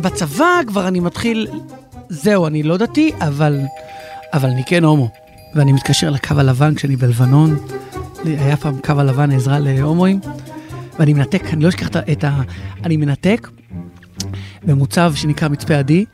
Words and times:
בצבא 0.00 0.60
כבר 0.66 0.88
אני 0.88 1.00
מתחיל, 1.00 1.48
זהו, 2.08 2.46
אני 2.46 2.62
לא 2.62 2.76
דתי, 2.76 3.12
אבל, 3.20 3.60
אבל 4.32 4.48
אני 4.48 4.64
כן 4.66 4.84
הומו. 4.84 5.08
ואני 5.54 5.72
מתקשר 5.72 6.10
לקו 6.10 6.34
הלבן 6.38 6.74
כשאני 6.74 6.96
בלבנון, 6.96 7.56
היה 8.24 8.56
פעם 8.56 8.78
קו 8.84 8.92
הלבן 8.92 9.30
עזרה 9.30 9.58
להומואים, 9.58 10.20
ואני 10.98 11.12
מנתק, 11.12 11.42
אני 11.52 11.64
לא 11.64 11.68
אשכח 11.68 11.88
את 12.12 12.24
ה... 12.24 12.40
אני 12.84 12.96
מנתק 12.96 13.48
במוצב 14.64 15.12
שנקרא 15.14 15.48
מצפה 15.48 15.74
עדי, 15.74 16.04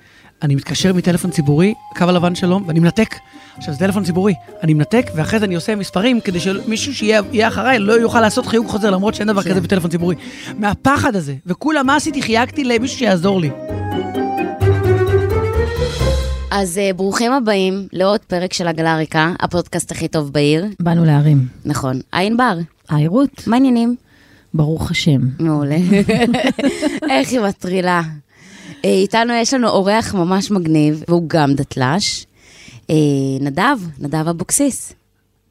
אני 0.43 0.55
מתקשר 0.55 0.93
מטלפון 0.93 1.31
ציבורי, 1.31 1.75
קו 1.97 2.05
הלבן 2.05 2.35
שלום, 2.35 2.65
ואני 2.67 2.81
מנתק. 2.81 3.15
עכשיו, 3.57 3.75
זה 3.75 3.81
טלפון 3.81 4.05
ציבורי, 4.05 4.35
אני 4.63 4.75
מנתק, 4.75 5.11
ואחרי 5.15 5.39
זה 5.39 5.45
אני 5.45 5.55
עושה 5.55 5.77
מספרים, 5.77 6.21
כדי 6.21 6.41
שמישהו 6.41 6.95
שיהיה 6.95 7.49
אחריי 7.49 7.79
לא 7.79 7.93
יוכל 7.93 8.21
לעשות 8.21 8.47
חיוג 8.47 8.67
חוזר, 8.67 8.91
למרות 8.91 9.15
שאין 9.15 9.29
דבר 9.29 9.43
כזה 9.43 9.61
בטלפון 9.61 9.91
ציבורי. 9.91 10.17
מהפחד 10.59 11.17
הזה. 11.17 11.35
וכולה, 11.47 11.83
מה 11.83 11.97
עשיתי? 11.97 12.23
חייגתי 12.23 12.65
למישהו 12.65 12.99
שיעזור 12.99 13.41
לי. 13.41 13.51
אז 16.51 16.81
uh, 16.91 16.97
ברוכים 16.97 17.33
הבאים 17.33 17.89
לעוד 17.93 18.21
פרק 18.21 18.53
של 18.53 18.69
עגלה 18.69 18.97
ריקה, 18.97 19.33
הפודקאסט 19.41 19.93
הכי 19.93 20.09
טוב 20.09 20.33
בעיר. 20.33 20.67
באנו 20.81 21.05
להרים. 21.05 21.47
נכון. 21.65 22.01
עין 22.13 22.37
בר. 22.37 22.59
היי 22.89 23.07
רות. 23.07 23.47
מה 23.47 23.57
העניינים? 23.57 23.97
ברוך 24.55 24.91
השם. 24.91 25.21
מעולה. 25.39 25.77
איך 27.11 27.31
היא 27.31 27.41
מטרילה. 27.41 28.03
אה, 28.85 28.91
איתנו 28.91 29.33
יש 29.33 29.55
לנו 29.55 29.69
אורח 29.69 30.15
ממש 30.15 30.51
מגניב, 30.51 31.05
והוא 31.09 31.23
גם 31.27 31.55
דתל"ש. 31.55 32.27
אה, 32.91 32.95
נדב, 33.41 33.79
נדב 33.99 34.29
אבוקסיס. 34.29 34.93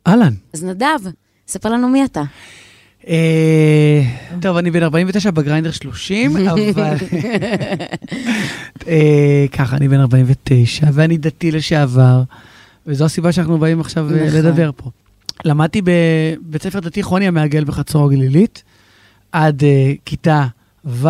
אהלן. 0.08 0.34
אז 0.54 0.64
נדב, 0.64 1.00
ספר 1.48 1.70
לנו 1.70 1.90
מי 1.90 2.06
אתה. 2.06 2.24
אה, 3.08 4.02
טוב, 4.42 4.58
אני 4.58 4.72
בן 4.72 4.84
49 4.84 5.32
בגריינדר 5.32 5.72
30, 5.72 6.38
אבל... 6.38 6.98
ככה, 9.52 9.78
אני 9.78 9.88
בן 9.88 10.00
49, 10.00 10.88
ואני 10.94 11.18
דתי 11.18 11.52
לשעבר, 11.52 12.24
וזו 12.88 13.06
הסיבה 13.06 13.32
שאנחנו 13.32 13.58
באים 13.58 13.80
עכשיו 13.80 14.06
נכון. 14.06 14.18
לדבר 14.18 14.72
פה. 14.76 14.90
למדתי 15.46 15.82
בבית 15.82 16.64
ספר 16.64 16.80
דתי 16.80 17.04
חוני 17.04 17.28
המעגל 17.28 17.64
בחצור 17.64 18.06
הגלילית, 18.06 18.64
עד 19.32 19.64
כיתה 20.06 20.48
ו', 20.86 21.08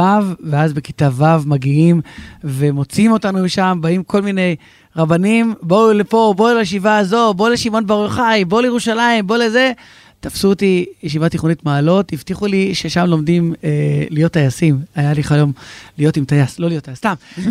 ואז 0.50 0.74
בכיתה 0.74 1.10
ו' 1.14 1.24
מגיעים 1.46 2.02
ומוציאים 2.44 3.12
אותנו 3.12 3.44
משם, 3.44 3.78
באים 3.82 4.04
כל 4.04 4.22
מיני 4.22 4.56
רבנים, 4.96 5.54
בואו 5.62 5.94
לפה, 5.94 6.34
בואו 6.38 6.58
לישיבה 6.58 6.98
הזו, 6.98 7.34
בואו 7.34 7.50
לשמעון 7.50 7.88
בר 7.88 8.04
יוחאי, 8.04 8.46
בואו 8.46 8.62
לירושלים, 8.62 9.28
בואו 9.28 9.40
לזה. 9.40 9.72
תפסו 10.20 10.50
אותי 10.50 10.86
ישיבה 11.04 11.30
תיכונית 11.30 11.66
מעלות, 11.66 12.14
הבטיחו 12.14 12.48
לי 12.48 12.76
ששם 12.76 13.06
לומדים 13.06 13.54
אה, 13.64 13.70
להיות 14.10 14.32
טייסים. 14.32 14.80
היה 14.96 15.14
לי 15.14 15.24
חלום 15.24 15.52
להיות 15.98 16.18
עם 16.18 16.26
טייס, 16.26 16.60
לא 16.60 16.68
להיות 16.68 16.84
טייס, 16.84 16.98
סתם. 16.98 17.14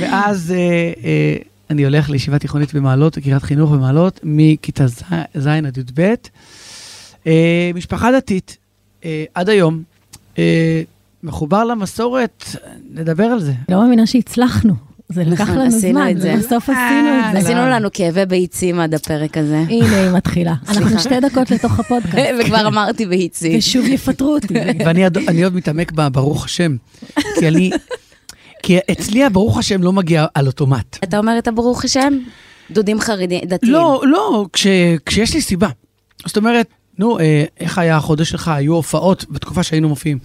ואז 0.00 0.54
אה, 0.56 0.92
אה, 1.04 1.36
אני 1.70 1.84
הולך 1.84 2.10
לישיבה 2.10 2.38
תיכונית 2.38 2.74
במעלות, 2.74 3.18
קריית 3.18 3.42
חינוך 3.42 3.70
במעלות, 3.70 4.20
מכיתה 4.22 4.86
ז' 5.34 5.46
עד 5.46 5.78
י"ב. 5.78 6.14
אה, 7.26 7.70
משפחה 7.74 8.12
דתית, 8.12 8.56
אה, 9.04 9.24
עד 9.34 9.48
היום. 9.48 9.82
אה, 10.38 10.82
מחובר 11.22 11.64
למסורת, 11.64 12.44
נדבר 12.90 13.24
על 13.24 13.40
זה. 13.40 13.52
לא 13.68 13.80
מאמינה 13.80 14.06
שהצלחנו. 14.06 14.74
זה 15.08 15.24
לקח 15.24 15.40
נכון, 15.40 15.58
לנו 15.58 15.70
זמן, 15.70 16.12
ובסוף 16.16 16.70
עשינו 16.70 17.08
את 17.18 17.32
זה. 17.32 17.38
עשינו 17.38 17.66
לנו 17.66 17.88
כאבי 17.92 18.26
ביצים 18.26 18.80
עד 18.80 18.94
הפרק 18.94 19.38
הזה. 19.38 19.56
הנה, 19.68 20.02
היא 20.02 20.10
מתחילה. 20.10 20.54
אנחנו 20.68 21.00
שתי 21.00 21.20
דקות 21.20 21.50
לתוך 21.50 21.80
הפודקאסט. 21.80 22.16
וכבר 22.40 22.66
אמרתי 22.66 23.06
ביצים. 23.06 23.58
ושוב 23.58 23.86
יפטרו 23.86 24.34
אותי. 24.34 24.54
ואני 24.84 25.44
עוד 25.44 25.54
מתעמק 25.54 25.92
ברוך 25.92 26.44
השם, 26.44 26.76
כי 27.38 27.48
אני... 27.48 27.70
כי 28.62 28.78
אצלי 28.92 29.24
הברוך 29.24 29.58
השם 29.58 29.82
לא 29.82 29.92
מגיע 29.92 30.26
על 30.34 30.46
אוטומט. 30.46 30.98
אתה 31.04 31.18
אומר 31.18 31.38
את 31.38 31.48
הברוך 31.48 31.84
השם? 31.84 32.18
דודים 32.70 33.00
חרדים, 33.00 33.40
דתיים. 33.44 33.72
לא, 33.72 34.02
לא, 34.04 34.46
כשיש 35.06 35.34
לי 35.34 35.40
סיבה. 35.40 35.68
זאת 36.26 36.36
אומרת, 36.36 36.66
נו, 36.98 37.18
אה, 37.18 37.44
איך 37.60 37.78
היה 37.78 37.96
החודש 37.96 38.30
שלך? 38.30 38.48
היו 38.48 38.74
הופעות 38.74 39.24
בתקופה 39.30 39.62
שהיינו 39.62 39.88
מופיעים. 39.88 40.18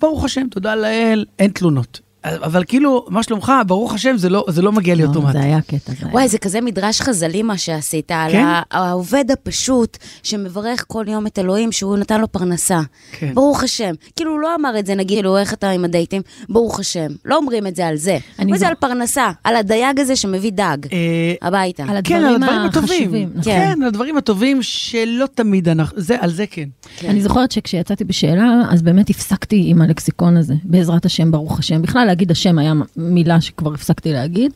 ברוך 0.00 0.24
השם, 0.24 0.46
תודה 0.50 0.74
לאל, 0.74 1.24
אין 1.38 1.50
תלונות. 1.50 2.00
אבל 2.24 2.64
כאילו, 2.64 3.06
מה 3.08 3.22
שלומך, 3.22 3.52
ברוך 3.66 3.94
השם, 3.94 4.16
זה 4.16 4.28
לא, 4.28 4.44
זה 4.48 4.62
לא 4.62 4.72
מגיע 4.72 4.94
לי 4.94 5.02
לא, 5.02 5.08
אוטומט. 5.08 5.32
זה 5.32 5.40
היה 5.40 5.60
קטע. 5.60 5.92
זה 6.00 6.06
וואי, 6.06 6.28
זה 6.28 6.38
כזה 6.38 6.60
מדרש 6.60 7.00
חז"לי 7.00 7.42
מה 7.42 7.58
שעשית, 7.58 8.08
כן? 8.08 8.44
על 8.70 8.82
העובד 8.82 9.24
הפשוט 9.30 9.98
שמברך 10.22 10.84
כל 10.88 11.04
יום 11.08 11.26
את 11.26 11.38
אלוהים 11.38 11.72
שהוא 11.72 11.96
נתן 11.96 12.20
לו 12.20 12.32
פרנסה. 12.32 12.80
כן. 13.12 13.34
ברוך 13.34 13.62
השם. 13.62 13.92
כאילו, 14.16 14.32
הוא 14.32 14.40
לא 14.40 14.54
אמר 14.54 14.78
את 14.78 14.86
זה, 14.86 14.94
נגיד, 14.94 15.22
כאילו, 15.22 15.38
איך 15.38 15.52
אתה 15.52 15.70
עם 15.70 15.84
הדייטים? 15.84 16.22
ברוך 16.48 16.80
השם. 16.80 17.06
לא 17.24 17.36
אומרים 17.36 17.66
את 17.66 17.76
זה 17.76 17.86
על 17.86 17.96
זה. 17.96 18.18
אומרים 18.38 18.54
את 18.54 18.58
זה 18.60 18.68
על 18.68 18.74
פרנסה, 18.74 19.30
על 19.44 19.56
הדייג 19.56 20.00
הזה 20.00 20.16
שמביא 20.16 20.52
דג 20.52 20.78
אה, 20.92 20.98
הביתה. 21.42 21.82
על 21.88 21.96
כן, 22.04 22.24
על 22.24 22.34
הדברים 22.34 22.60
הטובים. 22.60 23.30
נכון. 23.34 23.52
כן, 23.52 23.78
על 23.82 23.88
הדברים 23.88 24.16
הטובים 24.16 24.62
שלא 24.62 25.26
תמיד 25.34 25.68
אנחנו, 25.68 26.00
זה, 26.00 26.16
על 26.20 26.30
זה 26.30 26.44
כן. 26.50 26.68
כן. 26.96 27.08
אני 27.08 27.22
זוכרת 27.22 27.52
שכשיצאתי 27.52 28.04
בשאלה, 28.04 28.62
אז 28.70 28.82
באמת 28.82 29.10
הפסקתי 29.10 29.62
עם 29.66 29.82
הלקסיקון 29.82 30.36
הזה, 30.36 30.54
בעזרת 30.64 31.04
השם, 31.04 31.30
ברוך 31.30 31.58
השם. 31.58 31.82
בכלל, 31.82 32.08
להגיד 32.12 32.30
השם 32.30 32.58
היה 32.58 32.72
מילה 32.96 33.40
שכבר 33.40 33.74
הפסקתי 33.74 34.12
להגיד. 34.12 34.52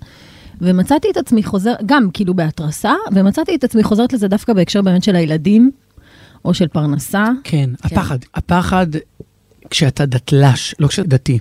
ומצאתי 0.60 1.08
את 1.10 1.16
עצמי 1.16 1.42
חוזר, 1.42 1.74
גם 1.86 2.10
כאילו 2.12 2.34
בהתרסה, 2.34 2.92
ומצאתי 3.12 3.54
את 3.54 3.64
עצמי 3.64 3.82
חוזרת 3.82 4.12
לזה 4.12 4.28
דווקא 4.28 4.52
בהקשר 4.52 4.82
באמת 4.82 5.02
של 5.02 5.16
הילדים, 5.16 5.70
או 6.44 6.54
של 6.54 6.68
פרנסה. 6.68 7.28
כן, 7.44 7.70
כן. 7.82 7.96
הפחד. 7.96 8.18
הפחד, 8.34 8.86
כשאתה 9.70 10.06
דתל"ש, 10.06 10.74
לא 10.78 10.88
כשאתה 10.88 11.08
דתי, 11.08 11.38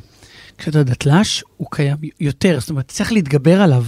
כשאתה 0.57 0.83
דתל"ש, 0.83 1.43
הוא 1.57 1.67
קיים 1.71 1.97
יותר, 2.19 2.59
זאת 2.59 2.69
אומרת, 2.69 2.87
צריך 2.87 3.11
להתגבר 3.11 3.61
עליו. 3.61 3.85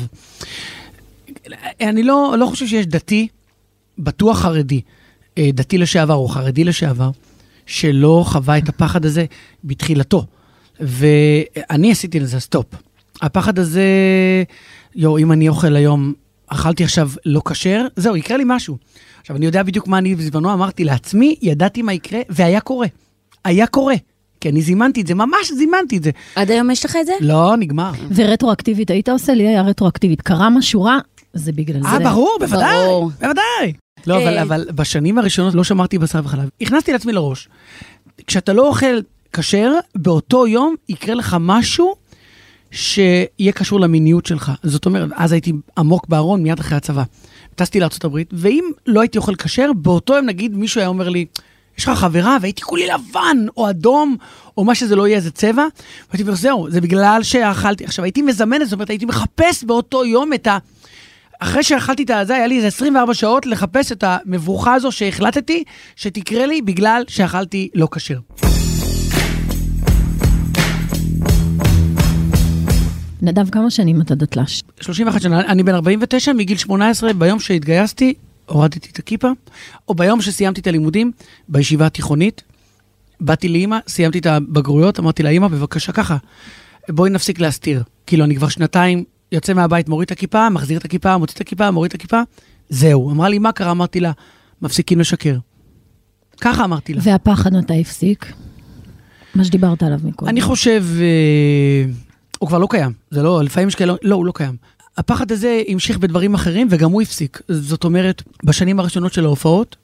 אני 1.82 2.04
לא, 2.04 2.36
לא 2.40 2.46
חושב 2.46 2.68
שיש 2.68 2.88
דתי, 2.88 3.28
בטוח 4.00 4.40
חרדי, 4.40 4.82
אה, 5.38 5.50
דתי 5.54 5.78
לשעבר 5.78 6.14
או 6.14 6.28
חרדי 6.28 6.64
לשעבר, 6.64 7.12
שלא 7.66 8.24
חווה 8.28 8.58
את 8.58 8.70
הפחד 8.70 9.06
הזה 9.06 9.26
בתחילתו. 9.64 10.26
ואני 10.80 11.92
עשיתי 11.92 12.20
לזה 12.20 12.40
סטופ. 12.40 12.66
הפחד 13.22 13.60
הזה, 13.60 13.84
יו, 14.96 15.18
אם 15.18 15.32
אני 15.32 15.50
אוכל 15.50 15.76
היום, 15.76 16.14
אכלתי 16.48 16.84
עכשיו 16.84 17.10
לא 17.26 17.42
כשר, 17.50 17.88
זהו, 17.96 18.16
יקרה 18.16 18.38
לי 18.38 18.44
משהו. 18.48 18.78
עכשיו, 19.22 19.36
אני 19.36 19.46
יודע 19.46 19.64
בדיוק 19.64 19.88
מה 19.88 19.98
אני 19.98 20.16
בזמנו 20.16 20.54
אמרתי 20.54 20.84
לעצמי, 20.84 21.36
ידעתי 21.42 21.82
מה 21.82 21.94
יקרה, 21.94 22.20
והיה 22.30 22.60
קורה. 22.60 22.88
היה 23.46 23.68
קורה. 23.68 23.96
כי 24.42 24.50
אני 24.50 24.62
זימנתי 24.62 25.02
את 25.02 25.08
זה, 25.08 25.14
ממש 25.14 25.52
זימנתי 25.58 25.98
את 25.98 26.04
זה. 26.04 26.12
עד 26.36 26.52
היום 26.52 26.72
יש 26.72 26.86
לך 26.86 26.98
את 27.02 27.06
זה? 27.06 27.12
לא, 27.20 27.58
נגמר. 27.60 27.92
ורטרואקטיבית, 28.16 28.92
היית 28.92 29.10
עושה 29.10 29.34
לי 29.34 29.48
היה 29.48 29.62
רטרואקטיבית. 29.62 30.22
קרה 30.22 30.50
משהו 30.50 30.84
רע, 30.84 30.98
זה 31.34 31.52
בגלל 31.52 31.82
זה. 31.82 31.88
אה, 31.88 32.00
ברור, 32.00 32.38
בוודאי, 32.40 32.86
ברור. 32.86 33.12
בוודאי. 33.20 33.74
לא, 34.08 34.18
אבל, 34.24 34.38
אבל 34.38 34.68
בשנים 34.76 35.18
הראשונות 35.18 35.56
לא 35.56 35.64
שמרתי 35.64 35.98
בשר 35.98 36.22
וחלב. 36.24 36.50
הכנסתי 36.62 36.92
לעצמי 36.92 37.14
לראש, 37.14 37.50
כשאתה 38.28 38.54
לא 38.54 38.68
אוכל 38.68 39.00
כשר, 39.34 39.72
באותו 39.96 40.48
יום 40.48 40.76
יקרה 40.90 41.16
לך 41.16 41.38
משהו 41.40 41.96
שיהיה 42.72 43.52
קשור 43.54 43.80
למיניות 43.80 44.26
שלך. 44.26 44.52
זאת 44.64 44.86
אומרת, 44.86 45.10
אז 45.16 45.32
הייתי 45.32 45.54
עמוק 45.78 46.08
בארון 46.08 46.44
מיד 46.44 46.60
אחרי 46.60 46.78
הצבא. 46.78 47.04
טסתי 47.56 47.80
לארה"ב, 47.80 48.18
ואם 48.32 48.64
לא 48.88 49.02
הייתי 49.02 49.18
אוכל 49.18 49.36
כשר, 49.36 49.72
באותו 49.76 50.16
יום 50.16 50.26
נגיד 50.26 50.56
מישהו 50.56 50.80
היה 50.80 50.88
אומר 50.88 51.10
לי, 51.10 51.26
יש 51.78 51.88
לך 51.88 52.00
חברה 52.00 52.38
והייתי 52.42 52.62
כולי 52.62 52.88
לבן, 52.88 53.38
או 53.58 53.70
אדום, 53.70 54.16
או 54.58 54.64
מה 54.64 54.76
שזה 54.76 54.96
לא 54.96 55.08
יהיה, 55.08 55.20
זה 55.20 55.32
צבע. 55.32 55.66
והייתי 56.10 56.24
אומר, 56.24 56.36
זהו, 56.36 56.70
זה 56.70 56.82
בגלל 56.82 57.20
שאכלתי. 57.24 57.86
עכשיו, 57.86 58.06
הייתי 58.06 58.22
מזמן 58.22 58.66
זאת 58.66 58.74
אומרת, 58.74 58.90
הייתי 58.90 59.06
מחפש 59.06 59.64
באותו 59.64 60.06
יום 60.06 60.34
את 60.34 60.48
ה... 60.48 60.58
אחרי 61.40 61.64
שאכלתי 61.64 62.04
את 62.04 62.10
הזה, 62.10 62.36
היה 62.36 62.48
לי 62.48 62.56
איזה 62.56 62.68
24 62.68 63.14
שעות 63.14 63.46
לחפש 63.46 63.92
את 63.92 64.04
המברוכה 64.08 64.74
הזו 64.74 64.92
שהחלטתי 64.92 65.64
שתקרה 65.96 66.46
לי 66.46 66.62
בגלל 66.62 67.04
שאכלתי 67.08 67.70
לא 67.76 67.88
כשר. 67.92 68.20
נדב, 73.22 73.50
כמה 73.50 73.70
שנים 73.70 74.02
אתה 74.02 74.16
דתל"ש? 74.16 74.64
31 74.80 75.22
שנה, 75.22 75.40
אני 75.42 75.64
בן 75.64 75.76
49, 75.76 76.34
מגיל 76.34 76.58
18, 76.58 77.14
ביום 77.14 77.40
שהתגייסתי, 77.40 78.14
הורדתי 78.46 78.90
את 78.92 79.00
הכיפה, 79.00 79.28
או 79.88 79.94
ביום 79.94 80.22
שסיימתי 80.22 80.62
את 80.62 80.68
הלימודים, 80.68 81.12
בישיבה 81.50 81.86
התיכונית, 81.86 82.44
באתי 83.20 83.48
לאימא, 83.48 83.78
סיימתי 83.88 84.20
את 84.20 84.26
הבגרויות, 84.26 85.00
אמרתי 85.00 85.24
לה, 85.24 85.30
אימא, 85.30 85.48
בבקשה 85.48 85.92
ככה, 85.92 86.18
בואי 86.90 87.10
נפסיק 87.10 87.40
להסתיר. 87.40 87.84
כאילו, 88.08 88.24
אני 88.24 88.36
כבר 88.36 88.48
שנתיים 88.48 89.04
יוצא 89.32 89.54
מהבית, 89.54 89.90
מוריד 89.90 90.06
את 90.06 90.12
הכיפה, 90.12 90.50
מחזיר 90.50 90.78
את 90.78 90.86
הכיפה, 90.86 91.18
מוציא 91.18 91.36
את 91.36 91.42
הכיפה, 91.42 91.72
מוריד 91.72 91.90
את 91.90 91.96
הכיפה, 91.96 92.22
זהו. 92.70 93.12
אמרה 93.12 93.30
לי, 93.30 93.40
מה 93.40 93.52
קרה? 93.52 93.72
אמרתי 93.72 94.00
לה, 94.00 94.12
מפסיקים 94.62 95.00
לשקר. 95.00 95.38
ככה 96.42 96.64
אמרתי 96.64 96.94
לה. 96.94 97.02
והפחד 97.04 97.54
מתי 97.54 97.82
הפסיק? 97.82 98.34
מה 99.36 99.44
שדיברת 99.44 99.84
עליו 99.84 100.00
מקודם. 100.04 100.30
אני 100.30 100.42
חושב... 100.42 100.86
אה, 101.00 102.07
הוא 102.40 102.48
כבר 102.48 102.58
לא 102.58 102.68
קיים. 102.70 102.92
זה 103.12 103.24
לא, 103.24 103.44
לפעמים 103.44 103.68
יש 103.68 103.76
כאלה, 103.76 103.94
לא, 104.02 104.16
הוא 104.16 104.26
לא 104.26 104.32
קיים. 104.36 104.56
הפחד 104.98 105.32
הזה 105.32 105.62
המשיך 105.68 105.98
בדברים 105.98 106.34
אחרים 106.34 106.68
וגם 106.70 106.92
הוא 106.92 107.02
הפסיק. 107.02 107.42
זאת 107.48 107.84
אומרת, 107.84 108.24
בשנים 108.44 108.80
הראשונות 108.80 109.14
של 109.14 109.26
ההופעות, 109.26 109.76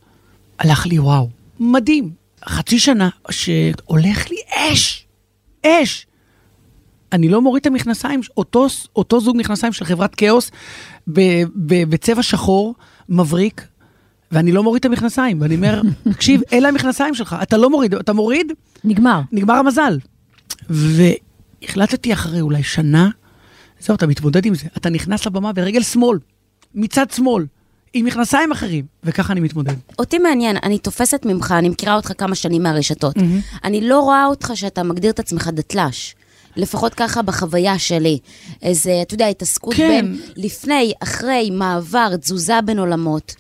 הלך 0.60 0.86
לי 0.86 1.00
וואו, 1.00 1.30
מדהים. 1.60 2.12
חצי 2.46 2.80
שנה 2.80 3.10
שהולך 3.30 4.30
לי 4.30 4.38
אש, 4.50 5.06
אש. 5.66 6.08
אני 7.12 7.30
לא 7.30 7.42
מוריד 7.42 7.62
את 7.62 7.68
המכנסיים, 7.68 8.22
אותו, 8.38 8.68
אותו 8.96 9.20
זוג 9.20 9.38
מכנסיים 9.38 9.74
של 9.74 9.86
חברת 9.86 10.16
כאוס 10.16 10.52
בצבע 11.08 12.24
שחור, 12.24 12.76
מבריק, 13.10 13.68
ואני 14.32 14.52
לא 14.52 14.64
מוריד 14.64 14.80
את 14.80 14.86
המכנסיים, 14.86 15.42
ואני 15.42 15.56
אומר, 15.56 15.82
תקשיב, 16.14 16.42
אלה 16.54 16.70
המכנסיים 16.70 17.16
שלך, 17.16 17.36
אתה 17.42 17.58
לא 17.58 17.70
מוריד, 17.70 17.96
אתה 17.96 18.14
מוריד, 18.14 18.52
נגמר. 18.84 19.22
נגמר 19.32 19.54
המזל. 19.54 19.98
והחלטתי 21.64 22.14
אחרי 22.14 22.42
אולי 22.42 22.64
שנה, 22.64 23.10
זהו, 23.80 23.96
אתה 23.96 24.08
מתמודד 24.08 24.46
עם 24.46 24.56
זה, 24.56 24.66
אתה 24.78 24.90
נכנס 24.90 25.26
לבמה 25.26 25.54
ברגל 25.54 25.84
שמאל, 25.84 26.20
מצד 26.76 27.12
שמאל. 27.12 27.46
עם 27.94 28.06
מכנסיים 28.06 28.52
אחרים, 28.52 28.86
וככה 29.04 29.34
אני 29.34 29.40
מתמודד. 29.40 29.74
אותי 30.00 30.20
מעניין, 30.20 30.58
אני 30.64 30.78
תופסת 30.78 31.26
ממך, 31.26 31.54
אני 31.58 31.70
מכירה 31.70 31.96
אותך 31.96 32.12
כמה 32.18 32.36
שנים 32.36 32.64
מהרשתות. 32.64 33.18
Mm-hmm. 33.18 33.58
אני 33.64 33.82
לא 33.82 34.00
רואה 34.00 34.26
אותך 34.26 34.52
שאתה 34.56 34.84
מגדיר 34.84 35.12
את 35.12 35.20
עצמך 35.20 35.50
דתל"ש. 35.54 36.16
לפחות 36.56 36.94
ככה 36.94 37.22
בחוויה 37.22 37.80
שלי. 37.80 38.20
איזה, 38.62 39.00
אתה 39.02 39.14
יודע, 39.14 39.28
התעסקות 39.28 39.74
כן. 39.74 39.88
בין 39.90 40.22
לפני, 40.36 40.94
אחרי, 41.04 41.50
מעבר, 41.50 42.16
תזוזה 42.16 42.62
בין 42.66 42.80
עולמות. 42.80 43.36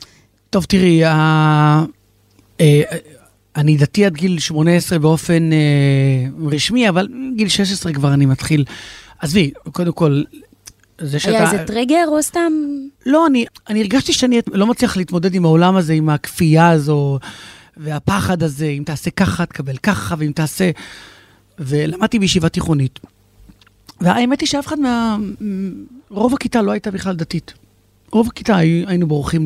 טוב, 0.50 0.66
תראי, 0.66 1.06
ה... 1.06 1.84
אני 3.56 3.78
דתי 3.78 4.06
עד 4.06 4.14
גיל 4.14 4.40
18 4.40 5.00
באופן 5.00 5.54
אה, 5.54 5.58
רשמי, 6.52 6.90
אבל 6.90 7.08
גיל 7.36 7.48
16 7.48 7.94
כבר 7.94 8.14
אני 8.14 8.26
מתחיל. 8.26 8.66
עזבי, 9.20 9.52
קודם 9.72 9.92
כל, 9.92 10.24
זה 11.02 11.20
שאתה... 11.20 11.38
היה 11.38 11.52
איזה 11.52 11.64
טריגר 11.64 12.06
או 12.08 12.24
סתם... 12.24 12.54
לא, 13.06 13.28
אני, 13.28 13.46
אני 13.70 13.82
הרגשתי 13.82 14.14
שאני 14.14 14.40
לא 14.54 14.68
מצליח 14.68 14.98
להתמודד 14.98 15.36
עם 15.36 15.46
העולם 15.46 15.76
הזה, 15.76 15.94
עם 15.94 16.10
הכפייה 16.10 16.70
הזו, 16.70 17.20
והפחד 17.78 18.44
הזה, 18.44 18.66
אם 18.66 18.84
תעשה 18.86 19.12
ככה, 19.12 19.46
תקבל 19.46 19.78
ככה, 19.78 20.16
ואם 20.18 20.32
תעשה... 20.36 20.72
ולמדתי 21.60 22.20
בישיבה 22.20 22.50
תיכונית. 22.50 23.00
והאמת 24.02 24.42
היא 24.42 24.48
שאף 24.48 24.68
אחד 24.68 24.80
מה... 24.80 25.18
רוב 26.10 26.34
הכיתה 26.34 26.62
לא 26.62 26.72
הייתה 26.72 26.92
בכלל 26.92 27.16
דתית. 27.16 27.54
רוב 28.14 28.28
הכיתה 28.28 28.58
היינו 28.58 29.08
בורחים 29.08 29.46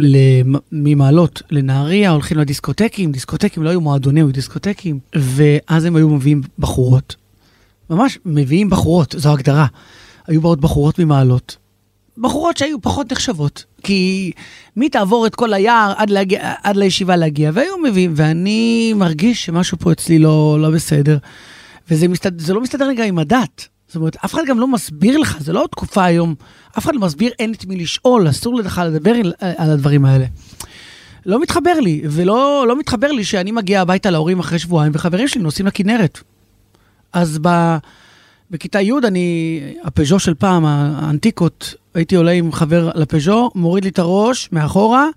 ממעלות 0.72 1.42
לנהריה, 1.52 2.12
הולכים 2.12 2.38
לדיסקוטקים, 2.38 3.12
דיסקוטקים 3.12 3.64
לא 3.64 3.70
היו 3.70 3.82
מועדונים, 3.82 4.26
היו 4.26 4.34
דיסקוטקים, 4.34 5.00
ואז 5.16 5.86
הם 5.86 5.96
היו 5.96 6.10
מביאים 6.10 6.42
בחורות. 6.60 7.16
ממש 7.90 8.20
מביאים 8.26 8.70
בחורות, 8.70 9.16
זו 9.18 9.34
הגדרה. 9.34 9.66
היו 10.28 10.42
באות 10.42 10.62
בחורות 10.62 11.00
ממעלות. 11.00 11.58
בחורות 12.18 12.58
שהיו 12.58 12.82
פחות 12.82 13.12
נחשבות, 13.12 13.66
כי 13.84 14.32
מי 14.76 14.90
תעבור 14.90 15.28
את 15.28 15.36
כל 15.36 15.54
היער 15.54 15.94
עד, 15.98 16.10
להגיע, 16.10 16.54
עד 16.64 16.76
לישיבה 16.76 17.16
להגיע, 17.16 17.52
והיו 17.54 17.78
מביאים, 17.84 18.14
ואני 18.16 18.94
מרגיש 18.96 19.46
שמשהו 19.46 19.78
פה 19.80 19.92
אצלי 19.92 20.20
לא, 20.20 20.58
לא 20.62 20.70
בסדר, 20.70 21.18
וזה 21.92 22.08
מסתד, 22.08 22.50
לא 22.50 22.62
מסתדר 22.62 22.88
רגע 22.88 23.04
עם 23.04 23.20
הדת. 23.20 23.68
זאת 23.88 23.96
אומרת, 23.96 24.18
אף 24.26 24.34
אחד 24.34 24.42
גם 24.48 24.60
לא 24.60 24.68
מסביר 24.68 25.18
לך, 25.18 25.38
זה 25.40 25.54
לא 25.54 25.68
תקופה 25.72 26.06
היום, 26.06 26.36
אף 26.78 26.86
אחד 26.86 26.96
לא 26.96 27.02
מסביר, 27.02 27.32
אין 27.40 27.54
את 27.54 27.66
מי 27.66 27.76
לשאול, 27.76 28.30
אסור 28.30 28.56
לך 28.56 28.82
לדבר 28.86 29.14
על 29.58 29.72
הדברים 29.72 30.06
האלה. 30.06 30.26
לא 31.26 31.42
מתחבר 31.42 31.80
לי, 31.80 32.02
ולא 32.06 32.66
לא 32.68 32.80
מתחבר 32.80 33.12
לי 33.12 33.24
שאני 33.24 33.52
מגיע 33.52 33.82
הביתה 33.82 34.10
להורים 34.10 34.40
אחרי 34.40 34.60
שבועיים, 34.60 34.92
וחברים 34.96 35.28
שלי 35.28 35.42
נוסעים 35.42 35.68
לכנרת. 35.68 36.20
אז 37.14 37.40
ב... 37.42 37.78
בכיתה 38.52 38.82
י', 38.82 38.92
אני, 39.04 39.60
הפז'ו 39.84 40.20
של 40.20 40.34
פעם, 40.34 40.66
האנטיקות, 40.66 41.76
הייתי 41.94 42.16
עולה 42.16 42.32
עם 42.32 42.52
חבר 42.52 42.92
לפז'ו, 42.96 43.52
מוריד 43.56 43.84
לי 43.84 43.90
את 43.90 44.00
הראש 44.00 44.50
מאחורה, 44.52 45.08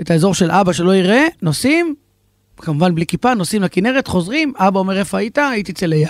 את 0.00 0.10
האזור 0.10 0.34
של 0.34 0.50
אבא 0.50 0.72
שלא 0.72 0.96
יראה, 0.96 1.26
נוסעים, 1.42 1.94
כמובן 2.56 2.94
בלי 2.94 3.06
כיפה, 3.06 3.34
נוסעים 3.34 3.62
לכנרת, 3.62 4.06
חוזרים, 4.06 4.52
אבא 4.56 4.78
אומר, 4.78 4.98
איפה 4.98 5.18
היית? 5.18 5.38
הייתי 5.38 5.72
אצל 5.72 5.92
אייל. 5.92 6.08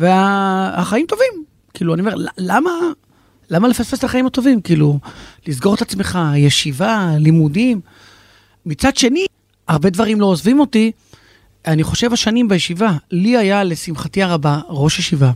והחיים 0.00 1.06
טובים. 1.06 1.44
כאילו, 1.74 1.94
אני 1.94 2.00
אומר, 2.00 2.14
למה, 2.38 2.70
למה 3.50 3.68
לפספס 3.68 3.98
את 3.98 4.04
החיים 4.04 4.26
הטובים? 4.26 4.60
כאילו, 4.60 4.98
לסגור 5.46 5.74
את 5.74 5.82
עצמך, 5.82 6.18
ישיבה, 6.36 7.10
לימודים. 7.18 7.80
מצד 8.66 8.96
שני, 8.96 9.26
הרבה 9.68 9.90
דברים 9.90 10.20
לא 10.20 10.26
עוזבים 10.26 10.60
אותי, 10.60 10.92
אני 11.66 11.82
חושב 11.82 12.12
השנים 12.12 12.48
בישיבה, 12.48 12.92
לי 13.10 13.36
היה, 13.36 13.64
לשמחתי 13.64 14.22
הרבה, 14.22 14.60
ראש 14.68 14.98
ישיבה, 14.98 15.32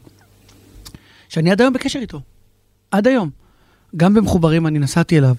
שאני 1.28 1.50
עד 1.50 1.60
היום 1.60 1.72
בקשר 1.72 1.98
איתו. 1.98 2.20
עד 2.90 3.06
היום. 3.06 3.30
גם 3.96 4.14
במחוברים 4.14 4.66
אני 4.66 4.78
נסעתי 4.78 5.18
אליו, 5.18 5.34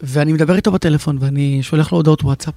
ואני 0.00 0.32
מדבר 0.32 0.56
איתו 0.56 0.72
בטלפון, 0.72 1.18
ואני 1.20 1.62
שולח 1.62 1.92
לו 1.92 1.98
הודעות 1.98 2.22
וואטסאפ. 2.24 2.54